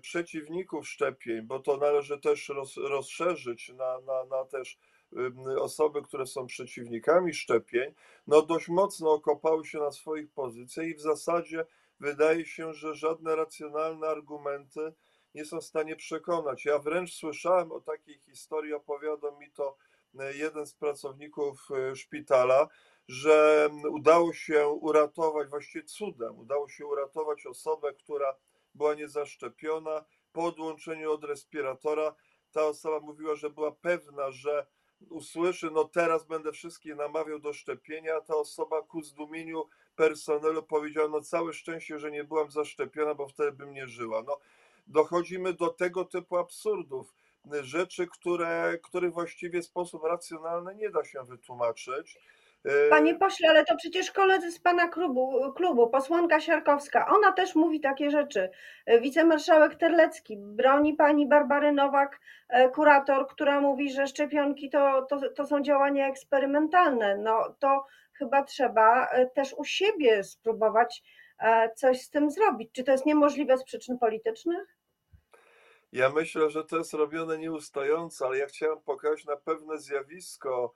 przeciwników 0.00 0.88
szczepień, 0.88 1.42
bo 1.42 1.58
to 1.58 1.76
należy 1.76 2.20
też 2.20 2.48
roz, 2.48 2.76
rozszerzyć 2.76 3.68
na, 3.68 4.00
na, 4.00 4.24
na 4.24 4.44
też 4.44 4.78
osoby, 5.58 6.02
które 6.02 6.26
są 6.26 6.46
przeciwnikami 6.46 7.34
szczepień, 7.34 7.94
no 8.26 8.42
dość 8.42 8.68
mocno 8.68 9.12
okopały 9.12 9.64
się 9.66 9.78
na 9.78 9.90
swoich 9.90 10.32
pozycjach 10.32 10.86
i 10.86 10.94
w 10.94 11.00
zasadzie 11.00 11.66
wydaje 12.00 12.46
się, 12.46 12.72
że 12.72 12.94
żadne 12.94 13.36
racjonalne 13.36 14.08
argumenty 14.08 14.92
nie 15.34 15.44
są 15.44 15.60
w 15.60 15.64
stanie 15.64 15.96
przekonać. 15.96 16.64
Ja 16.64 16.78
wręcz 16.78 17.14
słyszałem 17.14 17.72
o 17.72 17.80
takiej 17.80 18.18
historii, 18.18 18.74
opowiadał 18.74 19.38
mi 19.38 19.50
to 19.50 19.76
e, 20.18 20.34
jeden 20.34 20.66
z 20.66 20.74
pracowników 20.74 21.68
e, 21.70 21.96
szpitala, 21.96 22.68
że 23.10 23.70
udało 23.90 24.32
się 24.32 24.68
uratować, 24.68 25.48
właściwie 25.48 25.84
cudem, 25.84 26.38
udało 26.38 26.68
się 26.68 26.86
uratować 26.86 27.46
osobę, 27.46 27.92
która 27.92 28.36
była 28.74 28.94
niezaszczepiona. 28.94 30.04
Po 30.32 30.44
odłączeniu 30.44 31.12
od 31.12 31.24
respiratora 31.24 32.14
ta 32.52 32.66
osoba 32.66 33.00
mówiła, 33.00 33.34
że 33.34 33.50
była 33.50 33.72
pewna, 33.72 34.30
że 34.30 34.66
usłyszy, 35.08 35.70
no 35.70 35.84
teraz 35.84 36.24
będę 36.24 36.52
wszystkich 36.52 36.96
namawiał 36.96 37.38
do 37.38 37.52
szczepienia, 37.52 38.20
ta 38.20 38.36
osoba 38.36 38.82
ku 38.82 39.02
zdumieniu 39.02 39.64
personelu 39.96 40.62
powiedziała, 40.62 41.08
no 41.08 41.20
całe 41.20 41.52
szczęście, 41.52 41.98
że 41.98 42.10
nie 42.10 42.24
byłam 42.24 42.50
zaszczepiona, 42.50 43.14
bo 43.14 43.28
wtedy 43.28 43.52
bym 43.52 43.72
nie 43.72 43.86
żyła. 43.86 44.22
No 44.26 44.38
dochodzimy 44.86 45.52
do 45.52 45.68
tego 45.68 46.04
typu 46.04 46.36
absurdów, 46.36 47.14
rzeczy, 47.62 48.06
które, 48.06 48.78
które 48.82 49.10
właściwie 49.10 49.62
w 49.62 49.66
sposób 49.66 50.04
racjonalny 50.04 50.74
nie 50.74 50.90
da 50.90 51.04
się 51.04 51.24
wytłumaczyć. 51.24 52.18
Panie 52.90 53.14
pośle, 53.14 53.48
ale 53.48 53.64
to 53.64 53.76
przecież 53.76 54.10
koledzy 54.10 54.52
z 54.52 54.60
pana 54.60 54.88
klubu, 54.88 55.52
klubu, 55.52 55.90
posłanka 55.90 56.40
Siarkowska, 56.40 57.06
ona 57.08 57.32
też 57.32 57.54
mówi 57.54 57.80
takie 57.80 58.10
rzeczy. 58.10 58.50
Wicemarszałek 59.00 59.74
Terlecki, 59.74 60.36
broni 60.38 60.94
pani 60.94 61.28
Barbary 61.28 61.72
Nowak, 61.72 62.20
e, 62.48 62.68
kurator, 62.68 63.26
która 63.26 63.60
mówi, 63.60 63.92
że 63.92 64.06
szczepionki 64.06 64.70
to, 64.70 65.02
to, 65.02 65.30
to 65.30 65.46
są 65.46 65.62
działania 65.62 66.08
eksperymentalne. 66.08 67.16
No 67.16 67.54
to 67.58 67.86
chyba 68.12 68.44
trzeba 68.44 69.06
e, 69.06 69.26
też 69.26 69.54
u 69.54 69.64
siebie 69.64 70.24
spróbować 70.24 71.02
e, 71.38 71.74
coś 71.74 72.00
z 72.00 72.10
tym 72.10 72.30
zrobić. 72.30 72.70
Czy 72.72 72.84
to 72.84 72.92
jest 72.92 73.06
niemożliwe 73.06 73.58
z 73.58 73.64
przyczyn 73.64 73.98
politycznych? 73.98 74.76
Ja 75.92 76.10
myślę, 76.10 76.50
że 76.50 76.64
to 76.64 76.76
jest 76.76 76.94
robione 76.94 77.38
nieustająco, 77.38 78.26
ale 78.26 78.38
ja 78.38 78.46
chciałem 78.46 78.80
pokazać 78.80 79.24
na 79.24 79.36
pewne 79.36 79.78
zjawisko, 79.78 80.74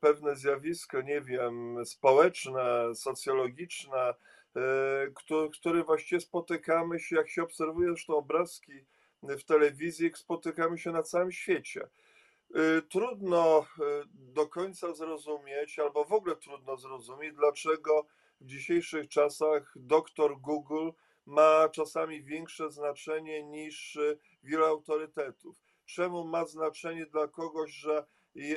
pewne 0.00 0.36
zjawisko, 0.36 1.02
nie 1.02 1.20
wiem, 1.20 1.86
społeczne, 1.86 2.94
socjologiczne, 2.94 4.14
y, 4.56 5.50
które 5.52 5.84
właściwie 5.84 6.20
spotykamy 6.20 7.00
się, 7.00 7.16
jak 7.16 7.28
się 7.28 7.42
obserwuje 7.42 7.88
zresztą 7.88 8.16
obrazki 8.16 8.84
w 9.22 9.44
telewizji, 9.44 10.10
spotykamy 10.14 10.78
się 10.78 10.92
na 10.92 11.02
całym 11.02 11.32
świecie. 11.32 11.88
Y, 12.56 12.82
trudno 12.82 13.66
do 14.14 14.46
końca 14.46 14.94
zrozumieć, 14.94 15.78
albo 15.78 16.04
w 16.04 16.12
ogóle 16.12 16.36
trudno 16.36 16.76
zrozumieć, 16.76 17.34
dlaczego 17.34 18.06
w 18.40 18.46
dzisiejszych 18.46 19.08
czasach 19.08 19.74
doktor 19.76 20.40
Google 20.40 20.90
ma 21.26 21.68
czasami 21.68 22.22
większe 22.22 22.70
znaczenie 22.70 23.42
niż 23.42 23.98
wielu 24.42 24.64
autorytetów. 24.64 25.56
Czemu 25.84 26.24
ma 26.24 26.46
znaczenie 26.46 27.06
dla 27.06 27.28
kogoś, 27.28 27.70
że 27.70 28.06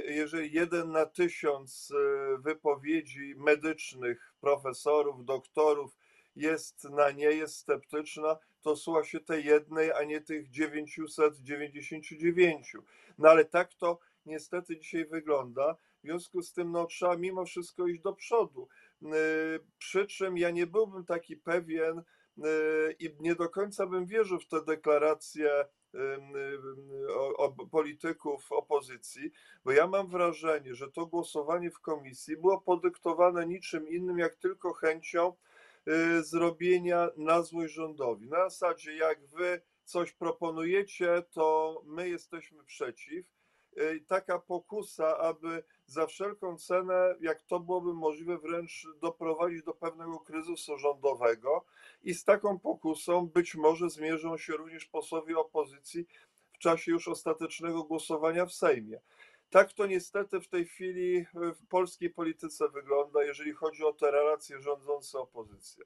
jeżeli 0.08 0.52
jeden 0.52 0.92
na 0.92 1.06
tysiąc 1.06 1.92
e, 1.92 1.96
wypowiedzi 2.38 3.34
medycznych 3.38 4.34
profesorów, 4.42 5.26
doktorów 5.26 5.98
jest 6.36 6.84
na 6.84 7.12
nie, 7.12 7.26
jest 7.26 7.56
sceptyczna, 7.56 8.38
to 8.62 8.76
słucha 8.76 9.04
się 9.04 9.20
tej 9.20 9.46
jednej, 9.46 9.92
a 9.92 10.04
nie 10.04 10.22
tych 10.22 10.50
999. 10.50 12.74
No 13.18 13.30
ale 13.30 13.46
tak 13.46 13.74
to 13.74 14.00
niestety 14.26 14.78
dzisiaj 14.78 15.06
wygląda. 15.06 15.74
W 15.74 15.78
związku 16.04 16.42
z 16.42 16.54
tym 16.54 16.72
no, 16.72 16.86
trzeba 16.86 17.18
mimo 17.18 17.46
wszystko 17.46 17.88
iść 17.88 18.02
do 18.02 18.14
przodu. 18.14 18.68
E, 19.04 19.08
przy 19.78 20.06
czym 20.06 20.38
ja 20.38 20.52
nie 20.52 20.68
byłbym 20.68 21.06
taki 21.06 21.38
pewien 21.38 22.00
e, 22.00 22.04
i 23.00 23.16
nie 23.20 23.36
do 23.36 23.50
końca 23.50 23.88
bym 23.88 24.06
wierzył 24.06 24.40
w 24.40 24.48
te 24.48 24.66
deklaracje 24.66 25.66
polityków 27.72 28.52
opozycji, 28.52 29.32
bo 29.66 29.72
ja 29.72 29.88
mam 29.88 30.08
wrażenie, 30.08 30.76
że 30.76 30.92
to 30.92 31.06
głosowanie 31.06 31.72
w 31.72 31.80
komisji 31.80 32.38
było 32.38 32.62
podyktowane 32.62 33.48
niczym 33.48 33.90
innym, 33.90 34.20
jak 34.20 34.36
tylko 34.36 34.74
chęcią 34.74 35.34
y, 35.88 36.24
zrobienia 36.24 37.10
na 37.18 37.42
złość 37.42 37.74
rządowi. 37.74 38.28
Na 38.28 38.50
zasadzie, 38.50 38.96
jak 38.96 39.26
wy 39.26 39.62
coś 39.84 40.14
proponujecie, 40.14 41.24
to 41.32 41.82
my 41.86 42.10
jesteśmy 42.10 42.64
przeciw. 42.64 43.26
Y, 43.78 44.04
Taka 44.08 44.40
pokusa, 44.40 45.18
aby 45.18 45.64
za 45.86 46.08
wszelką 46.08 46.58
cenę, 46.58 47.16
jak 47.22 47.42
to 47.42 47.60
byłoby 47.60 47.94
możliwe, 47.94 48.38
wręcz 48.38 48.88
doprowadzić 49.02 49.64
do 49.64 49.74
pewnego 49.74 50.20
kryzysu 50.20 50.78
rządowego. 50.78 51.66
I 52.04 52.14
z 52.14 52.24
taką 52.24 52.60
pokusą 52.60 53.28
być 53.28 53.56
może 53.56 53.90
zmierzą 53.90 54.38
się 54.38 54.54
również 54.54 54.86
posłowie 54.86 55.38
opozycji 55.38 56.06
w 56.54 56.58
czasie 56.58 56.92
już 56.92 57.08
ostatecznego 57.08 57.84
głosowania 57.84 58.46
w 58.46 58.54
Sejmie. 58.54 59.02
Tak 59.50 59.74
to 59.74 59.86
niestety 59.86 60.42
w 60.42 60.48
tej 60.48 60.66
chwili 60.66 61.26
w 61.34 61.68
polskiej 61.70 62.10
polityce 62.10 62.70
wygląda, 62.70 63.24
jeżeli 63.24 63.54
chodzi 63.54 63.84
o 63.84 63.94
te 63.94 64.12
relacje 64.12 64.62
rządzące-opozycja. 64.62 65.86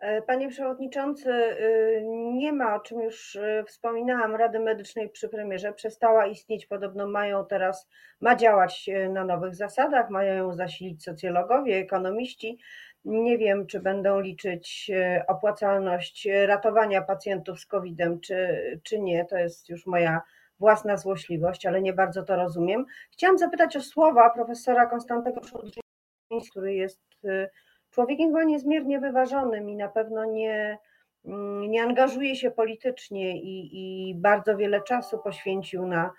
E, 0.00 0.22
Panie 0.22 0.48
Przewodniczący, 0.48 1.56
nie 2.32 2.52
ma, 2.52 2.74
o 2.74 2.80
czym 2.80 3.00
już 3.00 3.34
y, 3.34 3.64
wspominałam, 3.66 4.36
Rady 4.36 4.60
Medycznej 4.60 5.08
przy 5.08 5.28
premierze. 5.28 5.72
Przestała 5.72 6.26
istnieć, 6.26 6.66
podobno 6.66 7.08
mają 7.08 7.46
teraz, 7.46 7.88
ma 8.20 8.36
działać 8.36 8.88
y, 8.88 9.08
na 9.08 9.24
nowych 9.24 9.54
zasadach, 9.54 10.10
mają 10.10 10.34
ją 10.34 10.54
zasilić 10.54 11.04
socjologowie, 11.04 11.76
ekonomiści. 11.76 12.58
Nie 13.04 13.38
wiem, 13.38 13.66
czy 13.66 13.80
będą 13.80 14.20
liczyć 14.20 14.90
opłacalność 15.28 16.28
ratowania 16.46 17.02
pacjentów 17.02 17.60
z 17.60 17.66
COVID-em, 17.66 18.20
czy, 18.20 18.60
czy 18.82 19.00
nie. 19.00 19.24
To 19.24 19.38
jest 19.38 19.68
już 19.68 19.86
moja 19.86 20.22
własna 20.58 20.96
złośliwość, 20.96 21.66
ale 21.66 21.82
nie 21.82 21.92
bardzo 21.92 22.22
to 22.22 22.36
rozumiem. 22.36 22.86
Chciałam 23.12 23.38
zapytać 23.38 23.76
o 23.76 23.80
słowa 23.80 24.30
profesora 24.30 24.86
Konstantego 24.86 25.42
Szulczyńskiego, 25.42 26.50
który 26.50 26.74
jest 26.74 27.00
człowiekiem 27.90 28.26
chyba 28.26 28.44
niezmiernie 28.44 29.00
wyważonym 29.00 29.70
i 29.70 29.76
na 29.76 29.88
pewno 29.88 30.24
nie, 30.24 30.78
nie 31.68 31.82
angażuje 31.82 32.36
się 32.36 32.50
politycznie 32.50 33.40
i, 33.40 33.70
i 33.72 34.14
bardzo 34.14 34.56
wiele 34.56 34.82
czasu 34.82 35.18
poświęcił 35.18 35.86
na, 35.86 36.10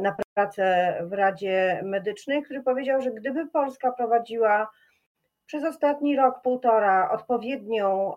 na 0.00 0.16
pracę 0.34 0.94
w 1.02 1.12
Radzie 1.12 1.80
Medycznej, 1.84 2.42
który 2.42 2.62
powiedział, 2.62 3.00
że 3.00 3.10
gdyby 3.10 3.46
Polska 3.46 3.92
prowadziła 3.92 4.70
przez 5.46 5.64
ostatni 5.64 6.16
rok, 6.16 6.42
półtora 6.42 7.10
odpowiednią 7.10 8.14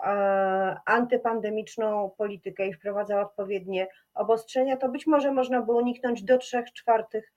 antypandemiczną 0.86 2.12
politykę 2.18 2.68
i 2.68 2.74
wprowadzała 2.74 3.22
odpowiednie 3.22 3.88
obostrzenia, 4.14 4.78
to 4.78 4.90
być 4.90 5.08
może 5.08 5.32
można 5.32 5.62
by 5.62 5.72
uniknąć 5.72 6.24
do 6.24 6.38
trzech 6.38 6.74
czwartych 6.74 7.34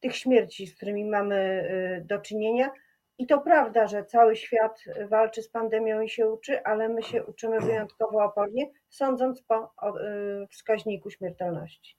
tych 0.00 0.16
śmierci, 0.16 0.66
z 0.66 0.76
którymi 0.76 1.04
mamy 1.04 1.68
do 2.04 2.18
czynienia. 2.18 2.70
I 3.18 3.26
to 3.26 3.40
prawda, 3.40 3.86
że 3.86 4.04
cały 4.04 4.36
świat 4.36 4.84
walczy 5.08 5.42
z 5.42 5.48
pandemią 5.48 6.00
i 6.00 6.08
się 6.08 6.28
uczy, 6.28 6.64
ale 6.64 6.88
my 6.88 7.02
się 7.02 7.24
uczymy 7.24 7.60
wyjątkowo 7.60 8.24
opornie, 8.24 8.70
sądząc 8.88 9.42
po 9.42 9.74
wskaźniku 10.50 11.10
śmiertelności. 11.10 11.96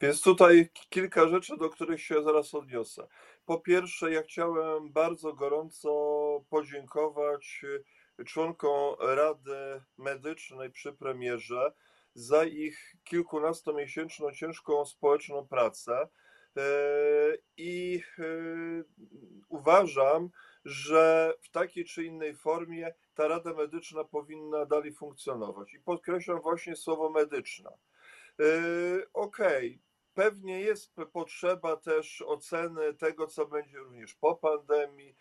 Więc 0.00 0.22
tutaj 0.22 0.68
kilka 0.88 1.28
rzeczy, 1.28 1.56
do 1.56 1.70
których 1.70 2.02
się 2.02 2.22
zaraz 2.22 2.54
odniosę. 2.54 3.06
Po 3.44 3.60
pierwsze, 3.60 4.10
ja 4.10 4.22
chciałem 4.22 4.92
bardzo 4.92 5.32
gorąco 5.32 5.90
podziękować 6.50 7.64
członkom 8.26 8.96
Rady 9.00 9.80
Medycznej 9.98 10.70
przy 10.70 10.92
premierze 10.92 11.72
za 12.14 12.44
ich 12.44 12.94
kilkunastomiesięczną 13.04 14.32
ciężką 14.32 14.84
społeczną 14.84 15.46
pracę. 15.48 16.08
I 17.56 18.02
uważam, 19.48 20.30
że 20.64 21.34
w 21.42 21.50
takiej 21.50 21.84
czy 21.84 22.04
innej 22.04 22.36
formie 22.36 22.94
ta 23.14 23.28
Rada 23.28 23.54
Medyczna 23.54 24.04
powinna 24.04 24.66
dalej 24.66 24.92
funkcjonować. 24.92 25.74
I 25.74 25.80
podkreślam 25.80 26.40
właśnie 26.40 26.76
słowo 26.76 27.10
medyczna. 27.10 27.70
Okej, 29.12 29.68
okay. 29.68 29.78
pewnie 30.14 30.60
jest 30.60 30.94
potrzeba 31.12 31.76
też 31.76 32.22
oceny 32.22 32.94
tego, 32.94 33.26
co 33.26 33.46
będzie 33.46 33.78
również 33.78 34.14
po 34.14 34.36
pandemii. 34.36 35.16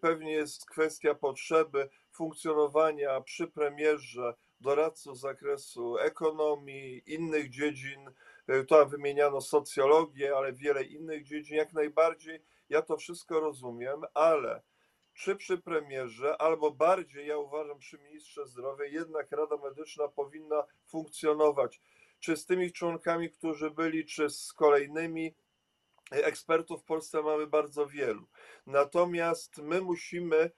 Pewnie 0.00 0.32
jest 0.32 0.66
kwestia 0.66 1.14
potrzeby 1.14 1.88
funkcjonowania 2.12 3.20
przy 3.20 3.46
premierze 3.46 4.34
doradców 4.60 5.18
z 5.18 5.20
zakresu 5.20 5.98
ekonomii, 5.98 7.02
innych 7.06 7.50
dziedzin. 7.50 8.10
Tu 8.46 8.88
wymieniano 8.88 9.40
socjologię, 9.40 10.36
ale 10.36 10.52
wiele 10.52 10.84
innych 10.84 11.24
dziedzin. 11.24 11.56
Jak 11.56 11.72
najbardziej 11.72 12.42
ja 12.68 12.82
to 12.82 12.96
wszystko 12.96 13.40
rozumiem, 13.40 14.02
ale 14.14 14.62
czy 15.14 15.36
przy 15.36 15.58
premierze, 15.58 16.36
albo 16.36 16.70
bardziej, 16.70 17.26
ja 17.26 17.38
uważam, 17.38 17.78
przy 17.78 17.98
ministrze 17.98 18.46
zdrowia, 18.46 18.84
jednak 18.84 19.32
Rada 19.32 19.56
Medyczna 19.56 20.08
powinna 20.08 20.64
funkcjonować. 20.86 21.80
Czy 22.20 22.36
z 22.36 22.46
tymi 22.46 22.72
członkami, 22.72 23.30
którzy 23.30 23.70
byli, 23.70 24.06
czy 24.06 24.30
z 24.30 24.52
kolejnymi 24.52 25.34
ekspertów 26.10 26.82
w 26.82 26.84
Polsce 26.84 27.22
mamy 27.22 27.46
bardzo 27.46 27.86
wielu. 27.86 28.26
Natomiast 28.66 29.58
my 29.58 29.80
musimy 29.80 30.50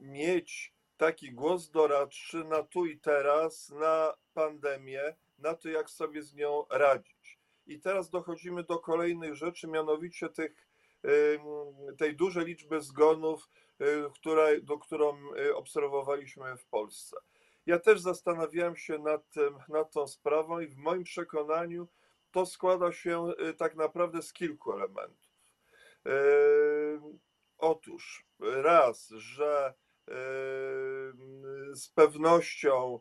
mieć 0.00 0.74
taki 0.96 1.32
głos 1.32 1.70
doradczy 1.70 2.44
na 2.44 2.62
tu 2.62 2.86
i 2.86 2.98
teraz, 2.98 3.68
na 3.68 4.14
pandemię, 4.34 5.14
na 5.38 5.54
to, 5.54 5.68
jak 5.68 5.90
sobie 5.90 6.22
z 6.22 6.34
nią 6.34 6.64
radzić. 6.70 7.38
I 7.66 7.80
teraz 7.80 8.10
dochodzimy 8.10 8.64
do 8.64 8.78
kolejnych 8.78 9.34
rzeczy, 9.34 9.68
mianowicie 9.68 10.28
tych 10.28 10.68
tej 11.98 12.16
dużej 12.16 12.44
liczby 12.44 12.80
zgonów, 12.80 13.48
która, 14.14 14.46
do 14.62 14.78
którą 14.78 15.18
obserwowaliśmy 15.54 16.56
w 16.56 16.66
Polsce. 16.66 17.16
Ja 17.66 17.78
też 17.78 18.00
zastanawiałem 18.00 18.76
się 18.76 18.98
nad, 18.98 19.30
tym, 19.30 19.58
nad 19.68 19.92
tą 19.92 20.06
sprawą 20.06 20.60
i 20.60 20.66
w 20.66 20.76
moim 20.76 21.04
przekonaniu 21.04 21.88
to 22.30 22.46
składa 22.46 22.92
się 22.92 23.32
tak 23.56 23.76
naprawdę 23.76 24.22
z 24.22 24.32
kilku 24.32 24.72
elementów. 24.72 25.30
Otóż 27.58 28.26
raz, 28.40 29.08
że 29.08 29.74
z 31.72 31.88
pewnością 31.94 33.00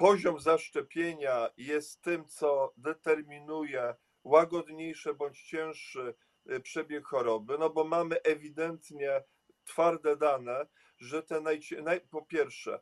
poziom 0.00 0.40
zaszczepienia 0.40 1.50
jest 1.56 2.02
tym, 2.02 2.24
co 2.26 2.72
determinuje 2.76 3.94
łagodniejszy 4.24 5.14
bądź 5.14 5.42
cięższy 5.42 6.14
przebieg 6.62 7.06
choroby, 7.06 7.58
no 7.58 7.70
bo 7.70 7.84
mamy 7.84 8.22
ewidentnie 8.22 9.22
twarde 9.64 10.16
dane, 10.16 10.66
że 10.98 11.22
te 11.22 11.40
najcie... 11.40 11.82
naj... 11.82 12.00
po 12.00 12.22
pierwsze, 12.22 12.80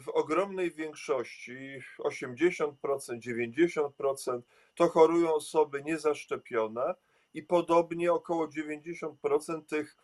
w 0.00 0.08
ogromnej 0.14 0.70
większości 0.70 1.78
80%, 1.98 2.72
90% 2.84 4.40
to 4.74 4.88
chorują 4.88 5.34
osoby 5.34 5.82
niezaszczepione 5.82 6.94
i 7.34 7.42
podobnie 7.42 8.12
około 8.12 8.46
90% 8.46 9.64
tych 9.64 9.96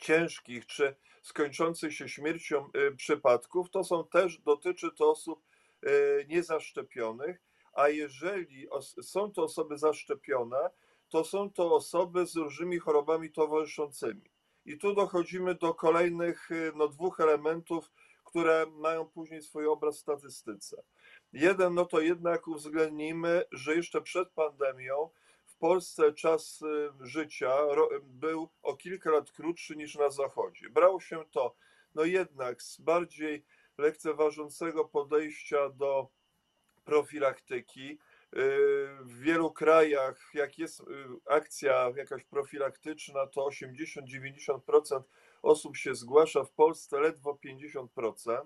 ciężkich 0.00 0.66
czy 0.66 0.94
skończących 1.22 1.94
się 1.94 2.08
śmiercią 2.08 2.70
przypadków 2.96 3.70
to 3.70 3.84
są 3.84 4.04
też 4.04 4.38
dotyczy 4.38 4.90
to 4.90 5.10
osób 5.10 5.42
niezaszczepionych, 6.28 7.42
a 7.72 7.88
jeżeli 7.88 8.66
są 9.02 9.32
to 9.32 9.42
osoby 9.42 9.78
zaszczepione, 9.78 10.70
to 11.08 11.24
są 11.24 11.50
to 11.50 11.74
osoby 11.74 12.26
z 12.26 12.36
różnymi 12.36 12.78
chorobami 12.78 13.32
towarzyszącymi. 13.32 14.30
I 14.64 14.78
tu 14.78 14.94
dochodzimy 14.94 15.54
do 15.54 15.74
kolejnych 15.74 16.48
no, 16.74 16.88
dwóch 16.88 17.20
elementów, 17.20 17.90
które 18.24 18.66
mają 18.66 19.06
później 19.06 19.42
swój 19.42 19.66
obraz 19.66 19.96
w 19.96 20.00
statystyce. 20.00 20.82
Jeden, 21.32 21.74
no 21.74 21.84
to 21.84 22.00
jednak 22.00 22.48
uwzględnimy, 22.48 23.44
że 23.52 23.74
jeszcze 23.74 24.02
przed 24.02 24.28
pandemią 24.28 25.10
Polsce 25.60 26.12
czas 26.12 26.60
życia 27.00 27.56
był 28.02 28.48
o 28.62 28.76
kilka 28.76 29.10
lat 29.10 29.32
krótszy 29.32 29.76
niż 29.76 29.94
na 29.94 30.10
Zachodzie. 30.10 30.70
Brało 30.70 31.00
się 31.00 31.24
to, 31.30 31.54
no 31.94 32.04
jednak 32.04 32.62
z 32.62 32.80
bardziej 32.80 33.44
lekceważącego 33.78 34.84
podejścia 34.84 35.68
do 35.68 36.08
profilaktyki, 36.84 37.98
w 39.00 39.20
wielu 39.20 39.52
krajach, 39.52 40.30
jak 40.34 40.58
jest 40.58 40.82
akcja 41.28 41.92
jakaś 41.96 42.24
profilaktyczna, 42.24 43.26
to 43.26 43.48
80-90% 43.48 45.02
osób 45.42 45.76
się 45.76 45.94
zgłasza, 45.94 46.44
w 46.44 46.50
Polsce 46.50 47.00
ledwo 47.00 47.38
50%. 47.46 48.40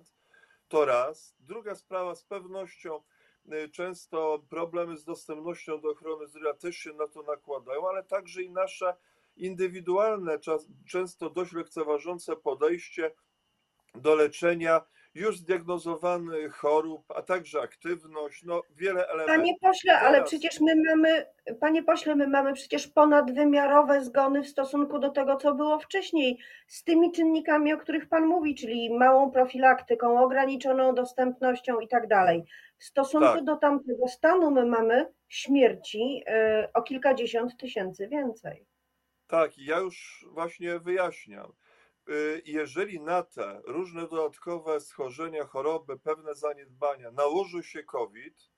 To 0.68 0.84
raz. 0.84 1.36
Druga 1.40 1.74
sprawa, 1.74 2.14
z 2.14 2.24
pewnością 2.24 3.02
często 3.72 4.44
problemy 4.50 4.96
z 4.96 5.04
dostępnością 5.04 5.80
do 5.80 5.90
ochrony 5.90 6.26
zdrowia 6.26 6.54
też 6.54 6.76
się 6.76 6.92
na 6.92 7.08
to 7.08 7.22
nakładają, 7.22 7.88
ale 7.88 8.02
także 8.02 8.42
i 8.42 8.50
nasze 8.50 8.96
indywidualne, 9.36 10.38
często 10.86 11.30
dość 11.30 11.52
lekceważące 11.52 12.36
podejście 12.36 13.14
do 13.94 14.14
leczenia 14.14 14.84
już 15.14 15.38
zdiagnozowanych 15.38 16.54
chorób, 16.54 17.04
a 17.16 17.22
także 17.22 17.60
aktywność, 17.60 18.42
no 18.44 18.62
wiele 18.70 19.08
elementów. 19.08 19.36
Panie 19.36 19.54
pośle, 19.60 19.98
ale 20.00 20.12
Teraz- 20.16 20.28
przecież 20.28 20.60
my 20.60 20.72
mamy, 20.88 21.26
panie 21.60 21.82
pośle, 21.82 22.14
my 22.16 22.28
mamy 22.28 22.52
przecież 22.52 22.88
ponadwymiarowe 22.88 24.04
zgony 24.04 24.42
w 24.42 24.48
stosunku 24.48 24.98
do 24.98 25.10
tego, 25.10 25.36
co 25.36 25.54
było 25.54 25.78
wcześniej, 25.78 26.38
z 26.66 26.84
tymi 26.84 27.12
czynnikami, 27.12 27.72
o 27.72 27.78
których 27.78 28.08
pan 28.08 28.26
mówi, 28.26 28.54
czyli 28.54 28.94
małą 28.94 29.30
profilaktyką, 29.30 30.20
ograniczoną 30.24 30.94
dostępnością 30.94 31.80
i 31.80 31.88
tak 31.88 32.06
dalej. 32.08 32.44
W 32.78 32.84
stosunku 32.84 33.26
Tak. 33.34 33.44
do 33.44 33.56
tamtego 33.56 34.08
stanu 34.08 34.50
my 34.50 34.66
mamy 34.66 35.06
śmierci 35.28 36.24
y, 36.64 36.72
o 36.72 36.82
kilkadziesiąt 36.82 37.56
tysięcy 37.56 38.08
więcej. 38.08 38.66
Tak, 39.26 39.58
ja 39.58 39.78
już 39.78 40.26
właśnie 40.32 40.78
wyjaśniam. 40.78 41.52
Y, 42.08 42.42
Jeżeli 42.46 43.00
na 43.00 43.22
te 43.22 43.62
różne 43.64 44.08
dodatkowe 44.08 44.80
schorzenia, 44.80 45.44
choroby, 45.44 45.98
pewne 45.98 46.34
zaniedbania 46.34 47.10
nałożył 47.10 47.62
się 47.62 47.84
COVID, 47.84 48.50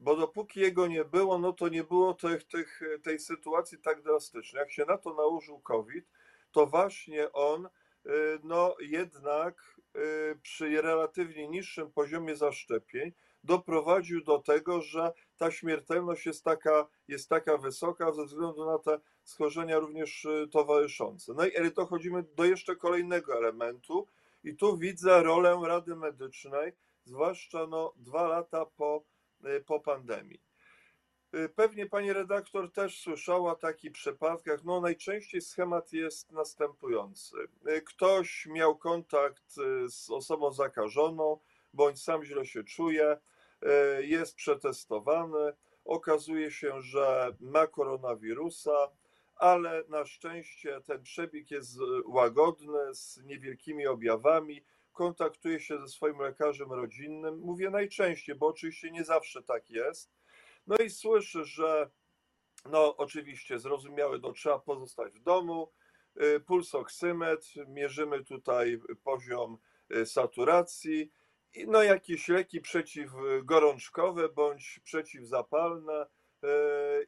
bo 0.00 0.16
dopóki 0.16 0.60
jego 0.60 0.86
nie 0.86 1.04
było, 1.04 1.38
no 1.38 1.52
to 1.52 1.68
nie 1.68 1.84
było 1.84 2.14
tych, 2.14 2.44
tych, 2.44 2.80
tej 3.02 3.18
sytuacji 3.18 3.78
tak 3.78 4.02
drastycznej. 4.02 4.60
Jak 4.60 4.72
się 4.72 4.84
na 4.84 4.98
to 4.98 5.14
nałożył 5.14 5.60
COVID, 5.60 6.04
to 6.52 6.66
właśnie 6.66 7.32
on 7.32 7.66
y, 7.66 8.10
no 8.42 8.76
jednak 8.80 9.80
y, 9.96 10.38
przy 10.42 10.82
relatywnie 10.82 11.48
niższym 11.48 11.92
poziomie 11.92 12.36
zaszczepień 12.36 13.12
doprowadził 13.44 14.24
do 14.24 14.38
tego, 14.38 14.80
że 14.80 15.12
ta 15.36 15.50
śmiertelność 15.50 16.26
jest 16.26 16.44
taka, 16.44 16.88
jest 17.08 17.28
taka 17.28 17.56
wysoka 17.56 18.12
ze 18.12 18.24
względu 18.24 18.66
na 18.66 18.78
te 18.78 19.00
schorzenia 19.28 19.78
również 19.78 20.24
y, 20.24 20.48
towarzyszące. 20.52 21.32
No 21.34 21.46
i 21.46 21.72
dochodzimy 21.76 22.22
do 22.22 22.44
jeszcze 22.44 22.76
kolejnego 22.76 23.38
elementu 23.38 24.06
i 24.44 24.56
tu 24.56 24.78
widzę 24.78 25.22
rolę 25.22 25.58
Rady 25.66 25.96
Medycznej, 25.96 26.72
zwłaszcza 27.04 27.66
no, 27.66 27.92
dwa 27.96 28.28
lata 28.28 28.66
po, 28.66 29.04
y, 29.44 29.60
po 29.60 29.80
pandemii. 29.80 30.40
Y, 31.34 31.48
Pewnie 31.48 31.86
pani 31.86 32.12
redaktor 32.12 32.72
też 32.72 33.00
słyszała 33.00 33.52
o 33.52 33.56
takich 33.56 33.92
przypadkach. 33.92 34.64
No 34.64 34.80
najczęściej 34.80 35.40
schemat 35.40 35.92
jest 35.92 36.32
następujący. 36.32 37.36
Ktoś 37.86 38.46
miał 38.46 38.76
kontakt 38.76 39.54
z 39.86 40.10
osobą 40.10 40.52
zakażoną, 40.52 41.38
bądź 41.74 42.02
sam 42.02 42.24
źle 42.24 42.46
się 42.46 42.64
czuje, 42.64 43.16
jest 44.00 44.34
przetestowany, 44.34 45.52
okazuje 45.84 46.50
się, 46.50 46.80
że 46.80 47.36
ma 47.40 47.66
koronawirusa, 47.66 48.90
ale 49.38 49.84
na 49.88 50.04
szczęście 50.04 50.80
ten 50.80 51.02
przebieg 51.02 51.50
jest 51.50 51.76
y, 51.76 51.80
łagodny, 52.06 52.94
z 52.94 53.20
niewielkimi 53.24 53.86
objawami. 53.86 54.64
Kontaktuje 54.92 55.60
się 55.60 55.78
ze 55.78 55.88
swoim 55.88 56.18
lekarzem 56.18 56.72
rodzinnym. 56.72 57.38
Mówię 57.38 57.70
najczęściej, 57.70 58.34
bo 58.34 58.46
oczywiście 58.46 58.90
nie 58.90 59.04
zawsze 59.04 59.42
tak 59.42 59.70
jest. 59.70 60.10
No 60.66 60.76
i 60.76 60.90
słyszy, 60.90 61.44
że 61.44 61.90
no 62.70 62.96
oczywiście 62.96 63.58
zrozumiałe, 63.58 64.20
to 64.20 64.32
trzeba 64.32 64.58
pozostać 64.58 65.14
w 65.14 65.22
domu. 65.22 65.72
y, 66.22 66.40
Pulsoksymetr, 66.40 67.68
mierzymy 67.68 68.24
tutaj 68.24 68.80
poziom 69.04 69.58
y, 69.96 70.06
saturacji. 70.06 71.12
No 71.66 71.82
jakieś 71.82 72.28
leki 72.28 72.60
przeciwgorączkowe 72.60 74.28
bądź 74.28 74.80
przeciwzapalne 74.84 76.06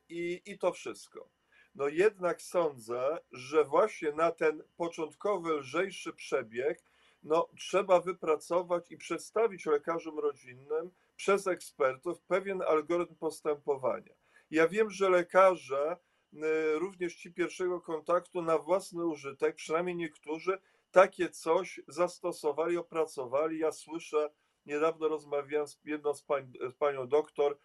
i, 0.08 0.42
i 0.46 0.58
to 0.58 0.72
wszystko. 0.72 1.28
No 1.74 1.88
jednak 1.88 2.42
sądzę, 2.42 3.18
że 3.32 3.64
właśnie 3.64 4.12
na 4.12 4.30
ten 4.30 4.62
początkowy, 4.76 5.52
lżejszy 5.52 6.12
przebieg 6.12 6.82
no, 7.22 7.48
trzeba 7.58 8.00
wypracować 8.00 8.90
i 8.90 8.96
przedstawić 8.96 9.66
lekarzom 9.66 10.18
rodzinnym 10.18 10.90
przez 11.16 11.46
ekspertów 11.46 12.20
pewien 12.20 12.62
algorytm 12.62 13.14
postępowania. 13.14 14.14
Ja 14.50 14.68
wiem, 14.68 14.90
że 14.90 15.10
lekarze, 15.10 15.96
y, 16.32 16.38
również 16.78 17.16
ci 17.16 17.32
pierwszego 17.32 17.80
kontaktu 17.80 18.42
na 18.42 18.58
własny 18.58 19.06
użytek, 19.06 19.56
przynajmniej 19.56 19.96
niektórzy, 19.96 20.58
takie 20.90 21.30
coś 21.30 21.80
zastosowali, 21.88 22.76
opracowali. 22.76 23.58
Ja 23.58 23.72
słyszę, 23.72 24.30
niedawno 24.66 25.08
rozmawiałem 25.08 25.68
z 25.68 25.80
jedną 25.84 26.14
z, 26.14 26.22
pań, 26.22 26.52
z 26.70 26.74
panią 26.74 27.08
doktor, 27.08 27.58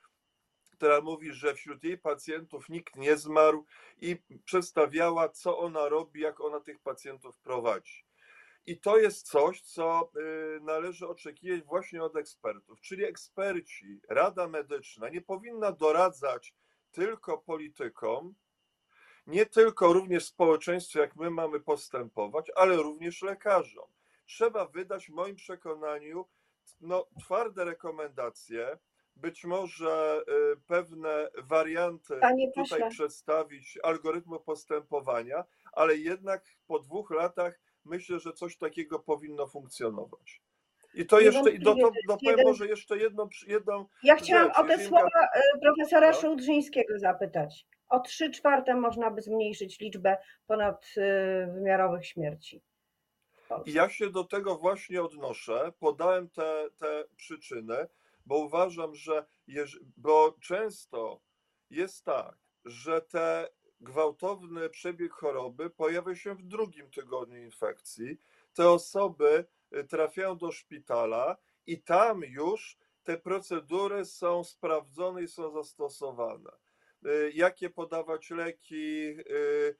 która 0.77 1.01
mówi, 1.01 1.33
że 1.33 1.53
wśród 1.53 1.83
jej 1.83 1.97
pacjentów 1.97 2.69
nikt 2.69 2.95
nie 2.95 3.17
zmarł 3.17 3.65
i 4.01 4.17
przedstawiała, 4.45 5.29
co 5.29 5.57
ona 5.57 5.89
robi, 5.89 6.21
jak 6.21 6.41
ona 6.41 6.59
tych 6.59 6.79
pacjentów 6.79 7.39
prowadzi. 7.39 8.05
I 8.65 8.79
to 8.79 8.97
jest 8.97 9.27
coś, 9.27 9.61
co 9.61 10.11
y, 10.57 10.59
należy 10.61 11.07
oczekiwać 11.07 11.61
właśnie 11.61 12.03
od 12.03 12.15
ekspertów. 12.15 12.81
Czyli 12.81 13.03
eksperci, 13.03 13.99
Rada 14.09 14.47
Medyczna 14.47 15.09
nie 15.09 15.21
powinna 15.21 15.71
doradzać 15.71 16.55
tylko 16.91 17.37
politykom, 17.37 18.35
nie 19.27 19.45
tylko 19.45 19.93
również 19.93 20.25
społeczeństwu, 20.25 20.99
jak 20.99 21.15
my 21.15 21.29
mamy 21.29 21.59
postępować, 21.59 22.51
ale 22.55 22.75
również 22.75 23.21
lekarzom. 23.21 23.87
Trzeba 24.25 24.65
wydać, 24.65 25.05
w 25.05 25.13
moim 25.13 25.35
przekonaniu, 25.35 26.25
no, 26.81 27.07
twarde 27.19 27.65
rekomendacje, 27.65 28.77
być 29.15 29.43
może 29.43 30.21
y, 30.53 30.57
pewne 30.67 31.29
warianty 31.43 32.19
tutaj 32.55 32.89
przedstawić, 32.89 33.79
algorytmu 33.83 34.39
postępowania, 34.39 35.43
ale 35.73 35.95
jednak 35.95 36.43
po 36.67 36.79
dwóch 36.79 37.11
latach 37.11 37.59
myślę, 37.85 38.19
że 38.19 38.33
coś 38.33 38.57
takiego 38.57 38.99
powinno 38.99 39.47
funkcjonować. 39.47 40.41
I 40.93 41.05
to 41.05 41.19
jeszcze, 41.19 41.51
i 41.51 41.59
do, 41.59 41.75
dopowiem 42.07 42.37
jeden- 42.37 42.45
może 42.45 42.67
jeszcze 42.67 42.97
jedną, 42.97 43.29
jedną 43.47 43.85
Ja 44.03 44.15
chciałam 44.15 44.47
rzecz, 44.47 44.57
o 44.57 44.63
te 44.63 44.85
słowa 44.87 45.27
y, 45.55 45.59
profesora 45.61 46.07
No. 46.11 46.13
Szułdrzyńskiego 46.13 46.99
zapytać. 46.99 47.67
O 47.89 47.99
trzy 47.99 48.31
czwarte 48.31 48.75
można 48.75 49.11
by 49.11 49.21
zmniejszyć 49.21 49.79
liczbę 49.79 50.17
ponadwymiarowych 50.47 52.05
śmierci. 52.05 52.61
w 53.33 53.47
Polsce. 53.47 53.71
I 53.71 53.73
ja 53.73 53.89
się 53.89 54.09
do 54.09 54.23
tego 54.23 54.57
właśnie 54.57 55.03
odnoszę. 55.03 55.71
Podałem 55.79 56.29
te, 56.29 56.69
te 56.77 57.03
przyczyny, 57.15 57.87
bo 58.25 58.37
uważam, 58.37 58.95
że 58.95 59.25
bo 59.97 60.35
często 60.41 61.21
jest 61.69 62.05
tak, 62.05 62.37
że 62.65 63.01
te 63.01 63.49
gwałtowny 63.81 64.69
przebieg 64.69 65.13
choroby 65.13 65.69
pojawia 65.69 66.15
się 66.15 66.35
w 66.35 66.43
drugim 66.43 66.91
tygodniu 66.91 67.43
infekcji. 67.43 68.17
Te 68.53 68.69
osoby 68.69 69.45
y, 69.75 69.83
trafiają 69.83 70.37
do 70.37 70.51
szpitala 70.51 71.37
i 71.65 71.81
tam 71.81 72.21
już 72.21 72.77
te 73.03 73.17
procedury 73.17 74.05
są 74.05 74.43
sprawdzone 74.43 75.23
i 75.23 75.27
są 75.27 75.51
zastosowane. 75.51 76.51
Y, 77.05 77.31
Jakie 77.35 77.69
podawać 77.69 78.29
leki, 78.29 79.07
y, 79.07 79.75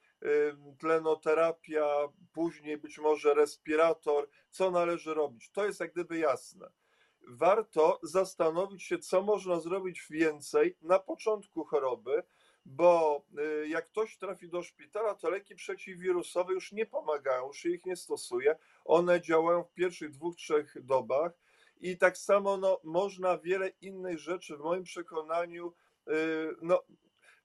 tlenoterapia, 0.78 2.08
później 2.32 2.78
być 2.78 2.98
może 2.98 3.34
respirator, 3.34 4.28
co 4.50 4.70
należy 4.70 5.14
robić. 5.14 5.50
To 5.50 5.66
jest 5.66 5.80
jak 5.80 5.92
gdyby 5.92 6.18
jasne. 6.18 6.70
Warto 7.26 8.00
zastanowić 8.02 8.82
się, 8.82 8.98
co 8.98 9.22
można 9.22 9.60
zrobić 9.60 10.06
więcej 10.10 10.76
na 10.82 10.98
początku 10.98 11.64
choroby, 11.64 12.22
bo 12.66 13.22
y, 13.62 13.68
jak 13.68 13.86
ktoś 13.86 14.16
trafi 14.16 14.48
do 14.48 14.62
szpitala, 14.62 15.14
to 15.14 15.30
leki 15.30 15.54
przeciwwirusowe 15.54 16.52
już 16.54 16.72
nie 16.72 16.86
pomagają, 16.86 17.46
już 17.46 17.56
się 17.56 17.68
ich 17.68 17.86
nie 17.86 17.96
stosuje. 17.96 18.56
One 18.84 19.20
działają 19.20 19.64
w 19.64 19.72
pierwszych 19.72 20.10
dwóch, 20.10 20.36
trzech 20.36 20.84
dobach. 20.84 21.32
I 21.80 21.98
tak 21.98 22.18
samo 22.18 22.56
no, 22.56 22.80
można 22.84 23.38
wiele 23.38 23.68
innych 23.68 24.18
rzeczy, 24.18 24.56
w 24.56 24.60
moim 24.60 24.82
przekonaniu, 24.82 25.72
y, 26.08 26.12
no, 26.62 26.82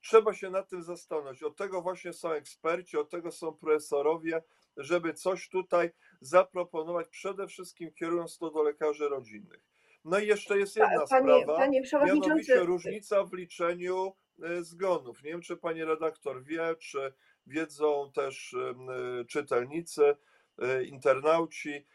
trzeba 0.01 0.33
się 0.33 0.49
nad 0.49 0.69
tym 0.69 0.83
zastanowić. 0.83 1.43
Od 1.43 1.55
tego 1.55 1.81
właśnie 1.81 2.13
są 2.13 2.31
eksperci, 2.31 2.97
od 2.97 3.09
tego 3.09 3.31
są 3.31 3.53
profesorowie, 3.53 4.43
żeby 4.77 5.13
coś 5.13 5.49
tutaj 5.49 5.91
zaproponować, 6.21 7.07
przede 7.07 7.47
wszystkim 7.47 7.93
kierując 7.93 8.37
to 8.37 8.51
do 8.51 8.63
lekarzy 8.63 9.09
rodzinnych. 9.09 9.70
No 10.05 10.19
i 10.19 10.27
jeszcze 10.27 10.59
jest 10.59 10.75
jedna 10.75 11.05
Panie, 11.09 11.41
sprawa, 11.41 11.55
panie 11.55 11.81
przewodniczący, 11.81 12.29
mianowicie 12.29 12.59
różnica 12.59 13.23
w 13.23 13.33
liczeniu 13.33 14.13
y, 14.59 14.63
zgonów. 14.63 15.23
Nie 15.23 15.31
wiem, 15.31 15.41
czy 15.41 15.57
pani 15.57 15.83
redaktor 15.83 16.43
wie, 16.43 16.75
czy 16.79 17.13
wiedzą 17.47 18.11
też 18.13 18.53
y, 18.53 19.25
czytelnicy, 19.25 20.15
y, 20.63 20.83
internauci. 20.83 21.85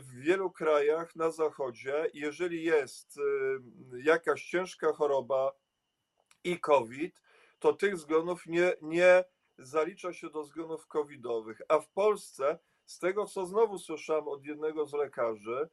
W 0.00 0.14
wielu 0.14 0.50
krajach 0.50 1.16
na 1.16 1.30
zachodzie, 1.30 2.10
jeżeli 2.14 2.64
jest 2.64 3.18
jakaś 4.04 4.44
ciężka 4.44 4.92
choroba 4.92 5.52
i 6.44 6.60
COVID, 6.60 7.20
to 7.58 7.72
tych 7.72 7.96
zgonów 7.96 8.46
nie, 8.46 8.72
nie 8.82 9.24
zalicza 9.58 10.12
się 10.12 10.30
do 10.30 10.44
zgonów 10.44 10.86
covidowych. 10.86 11.62
A 11.68 11.78
w 11.78 11.88
Polsce, 11.88 12.58
z 12.84 12.98
tego 12.98 13.26
co 13.26 13.46
znowu 13.46 13.78
słyszałem 13.78 14.28
od 14.28 14.44
jednego 14.44 14.86
z 14.86 14.92
lekarzy, 14.92 15.68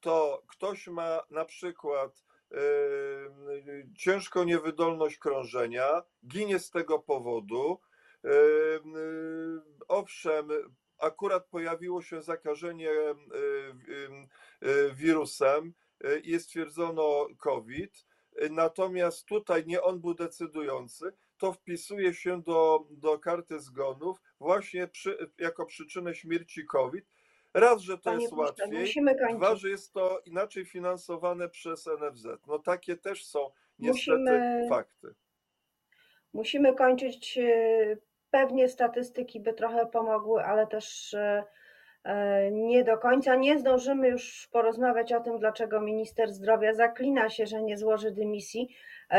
to 0.00 0.42
ktoś 0.48 0.86
ma 0.86 1.22
na 1.30 1.44
przykład 1.44 2.24
ciężką 3.98 4.44
niewydolność 4.44 5.18
krążenia, 5.18 6.02
ginie 6.26 6.58
z 6.58 6.70
tego 6.70 6.98
powodu. 6.98 7.80
Owszem, 9.88 10.48
akurat 10.98 11.46
pojawiło 11.46 12.02
się 12.02 12.22
zakażenie 12.22 12.90
wirusem 14.94 15.74
i 16.22 16.40
stwierdzono 16.40 17.26
COVID. 17.38 18.06
Natomiast 18.50 19.26
tutaj 19.26 19.66
nie 19.66 19.82
on 19.82 20.00
był 20.00 20.14
decydujący, 20.14 21.12
to 21.38 21.52
wpisuje 21.52 22.14
się 22.14 22.42
do, 22.42 22.86
do 22.90 23.18
karty 23.18 23.60
zgonów 23.60 24.20
właśnie 24.40 24.88
przy, 24.88 25.30
jako 25.38 25.66
przyczynę 25.66 26.14
śmierci 26.14 26.66
COVID. 26.66 27.04
Raz, 27.54 27.80
że 27.82 27.96
to 27.98 28.04
Panie 28.04 28.22
jest 28.22 28.34
pośle, 28.34 28.64
łatwiej, 28.66 29.36
dwa, 29.36 29.56
że 29.56 29.68
jest 29.68 29.92
to 29.92 30.20
inaczej 30.24 30.64
finansowane 30.64 31.48
przez 31.48 31.86
NFZ. 31.86 32.26
No 32.46 32.58
takie 32.58 32.96
też 32.96 33.26
są 33.26 33.50
niestety 33.78 34.18
Musimy- 34.18 34.66
fakty. 34.68 35.08
Musimy 36.32 36.74
kończyć. 36.74 37.38
e, 37.38 37.96
Pewnie 38.30 38.68
statystyki 38.68 39.40
by 39.40 39.52
trochę 39.54 39.86
pomogły, 39.86 40.44
ale 40.44 40.66
też 40.66 41.14
e, 41.14 41.44
e, 42.04 42.50
nie 42.50 42.84
do 42.84 42.98
końca. 42.98 43.34
Nie 43.36 43.58
zdążymy 43.58 44.08
już 44.08 44.48
porozmawiać 44.52 45.12
o 45.12 45.20
tym, 45.20 45.38
dlaczego 45.38 45.80
minister 45.80 46.32
zdrowia 46.32 46.74
zaklina 46.74 47.30
się, 47.30 47.46
że 47.46 47.62
nie 47.62 47.76
złoży 47.78 48.10
dymisji, 48.10 48.76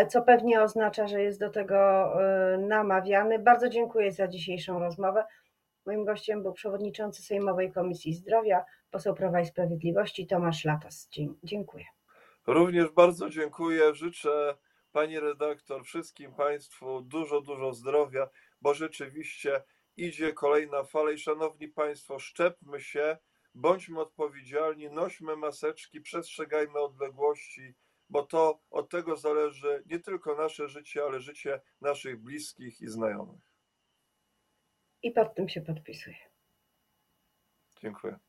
co 0.10 0.22
pewnie 0.22 0.62
oznacza, 0.62 1.08
że 1.08 1.22
jest 1.24 1.40
do 1.40 1.50
tego 1.50 2.10
namawiany. 2.58 3.40
Bardzo 3.40 3.70
dziękuję 3.70 4.12
za 4.12 4.28
dzisiejszą 4.28 4.80
rozmowę. 4.80 5.24
Moim 5.86 6.06
gościem 6.06 6.44
był 6.44 6.54
przewodniczący 6.54 7.22
Sejmowej 7.22 7.72
Komisji 7.72 8.14
Zdrowia, 8.14 8.66
poseł 8.92 9.16
Prawa 9.16 9.42
i 9.42 9.46
Sprawiedliwości 9.46 10.28
Tomasz 10.28 10.66
Latos. 10.66 11.10
Dziękuję. 11.44 11.86
Również 12.48 12.90
bardzo 12.92 13.30
dziękuję. 13.30 13.96
Życzę 13.96 14.58
pani 14.92 15.20
redaktor, 15.20 15.84
wszystkim 15.84 16.34
państwu 16.34 17.02
dużo, 17.02 17.42
dużo 17.42 17.74
zdrowia, 17.74 18.30
bo 18.62 18.74
rzeczywiście 18.74 19.64
idzie 19.98 20.34
kolejna 20.34 20.84
fala 20.84 21.12
i 21.12 21.18
szanowni 21.18 21.68
państwo, 21.68 22.20
szczepmy 22.20 22.82
się, 22.82 23.18
bądźmy 23.56 24.00
odpowiedzialni, 24.00 24.90
nośmy 24.90 25.36
maseczki, 25.36 26.02
przestrzegajmy 26.02 26.80
odległości, 26.80 27.76
bo 28.10 28.24
to 28.24 28.60
od 28.72 28.90
tego 28.90 29.16
zależy 29.16 29.84
nie 29.86 30.00
tylko 30.00 30.36
nasze 30.36 30.68
życie, 30.68 31.04
ale 31.04 31.20
życie 31.20 31.62
naszych 31.82 32.22
bliskich 32.22 32.82
i 32.82 32.88
znajomych. 32.88 33.49
I 35.04 35.12
pod 35.12 35.36
tym 35.36 35.50
się 35.50 35.62
podpisuję. 35.62 36.18
Dziękuję. 37.82 38.20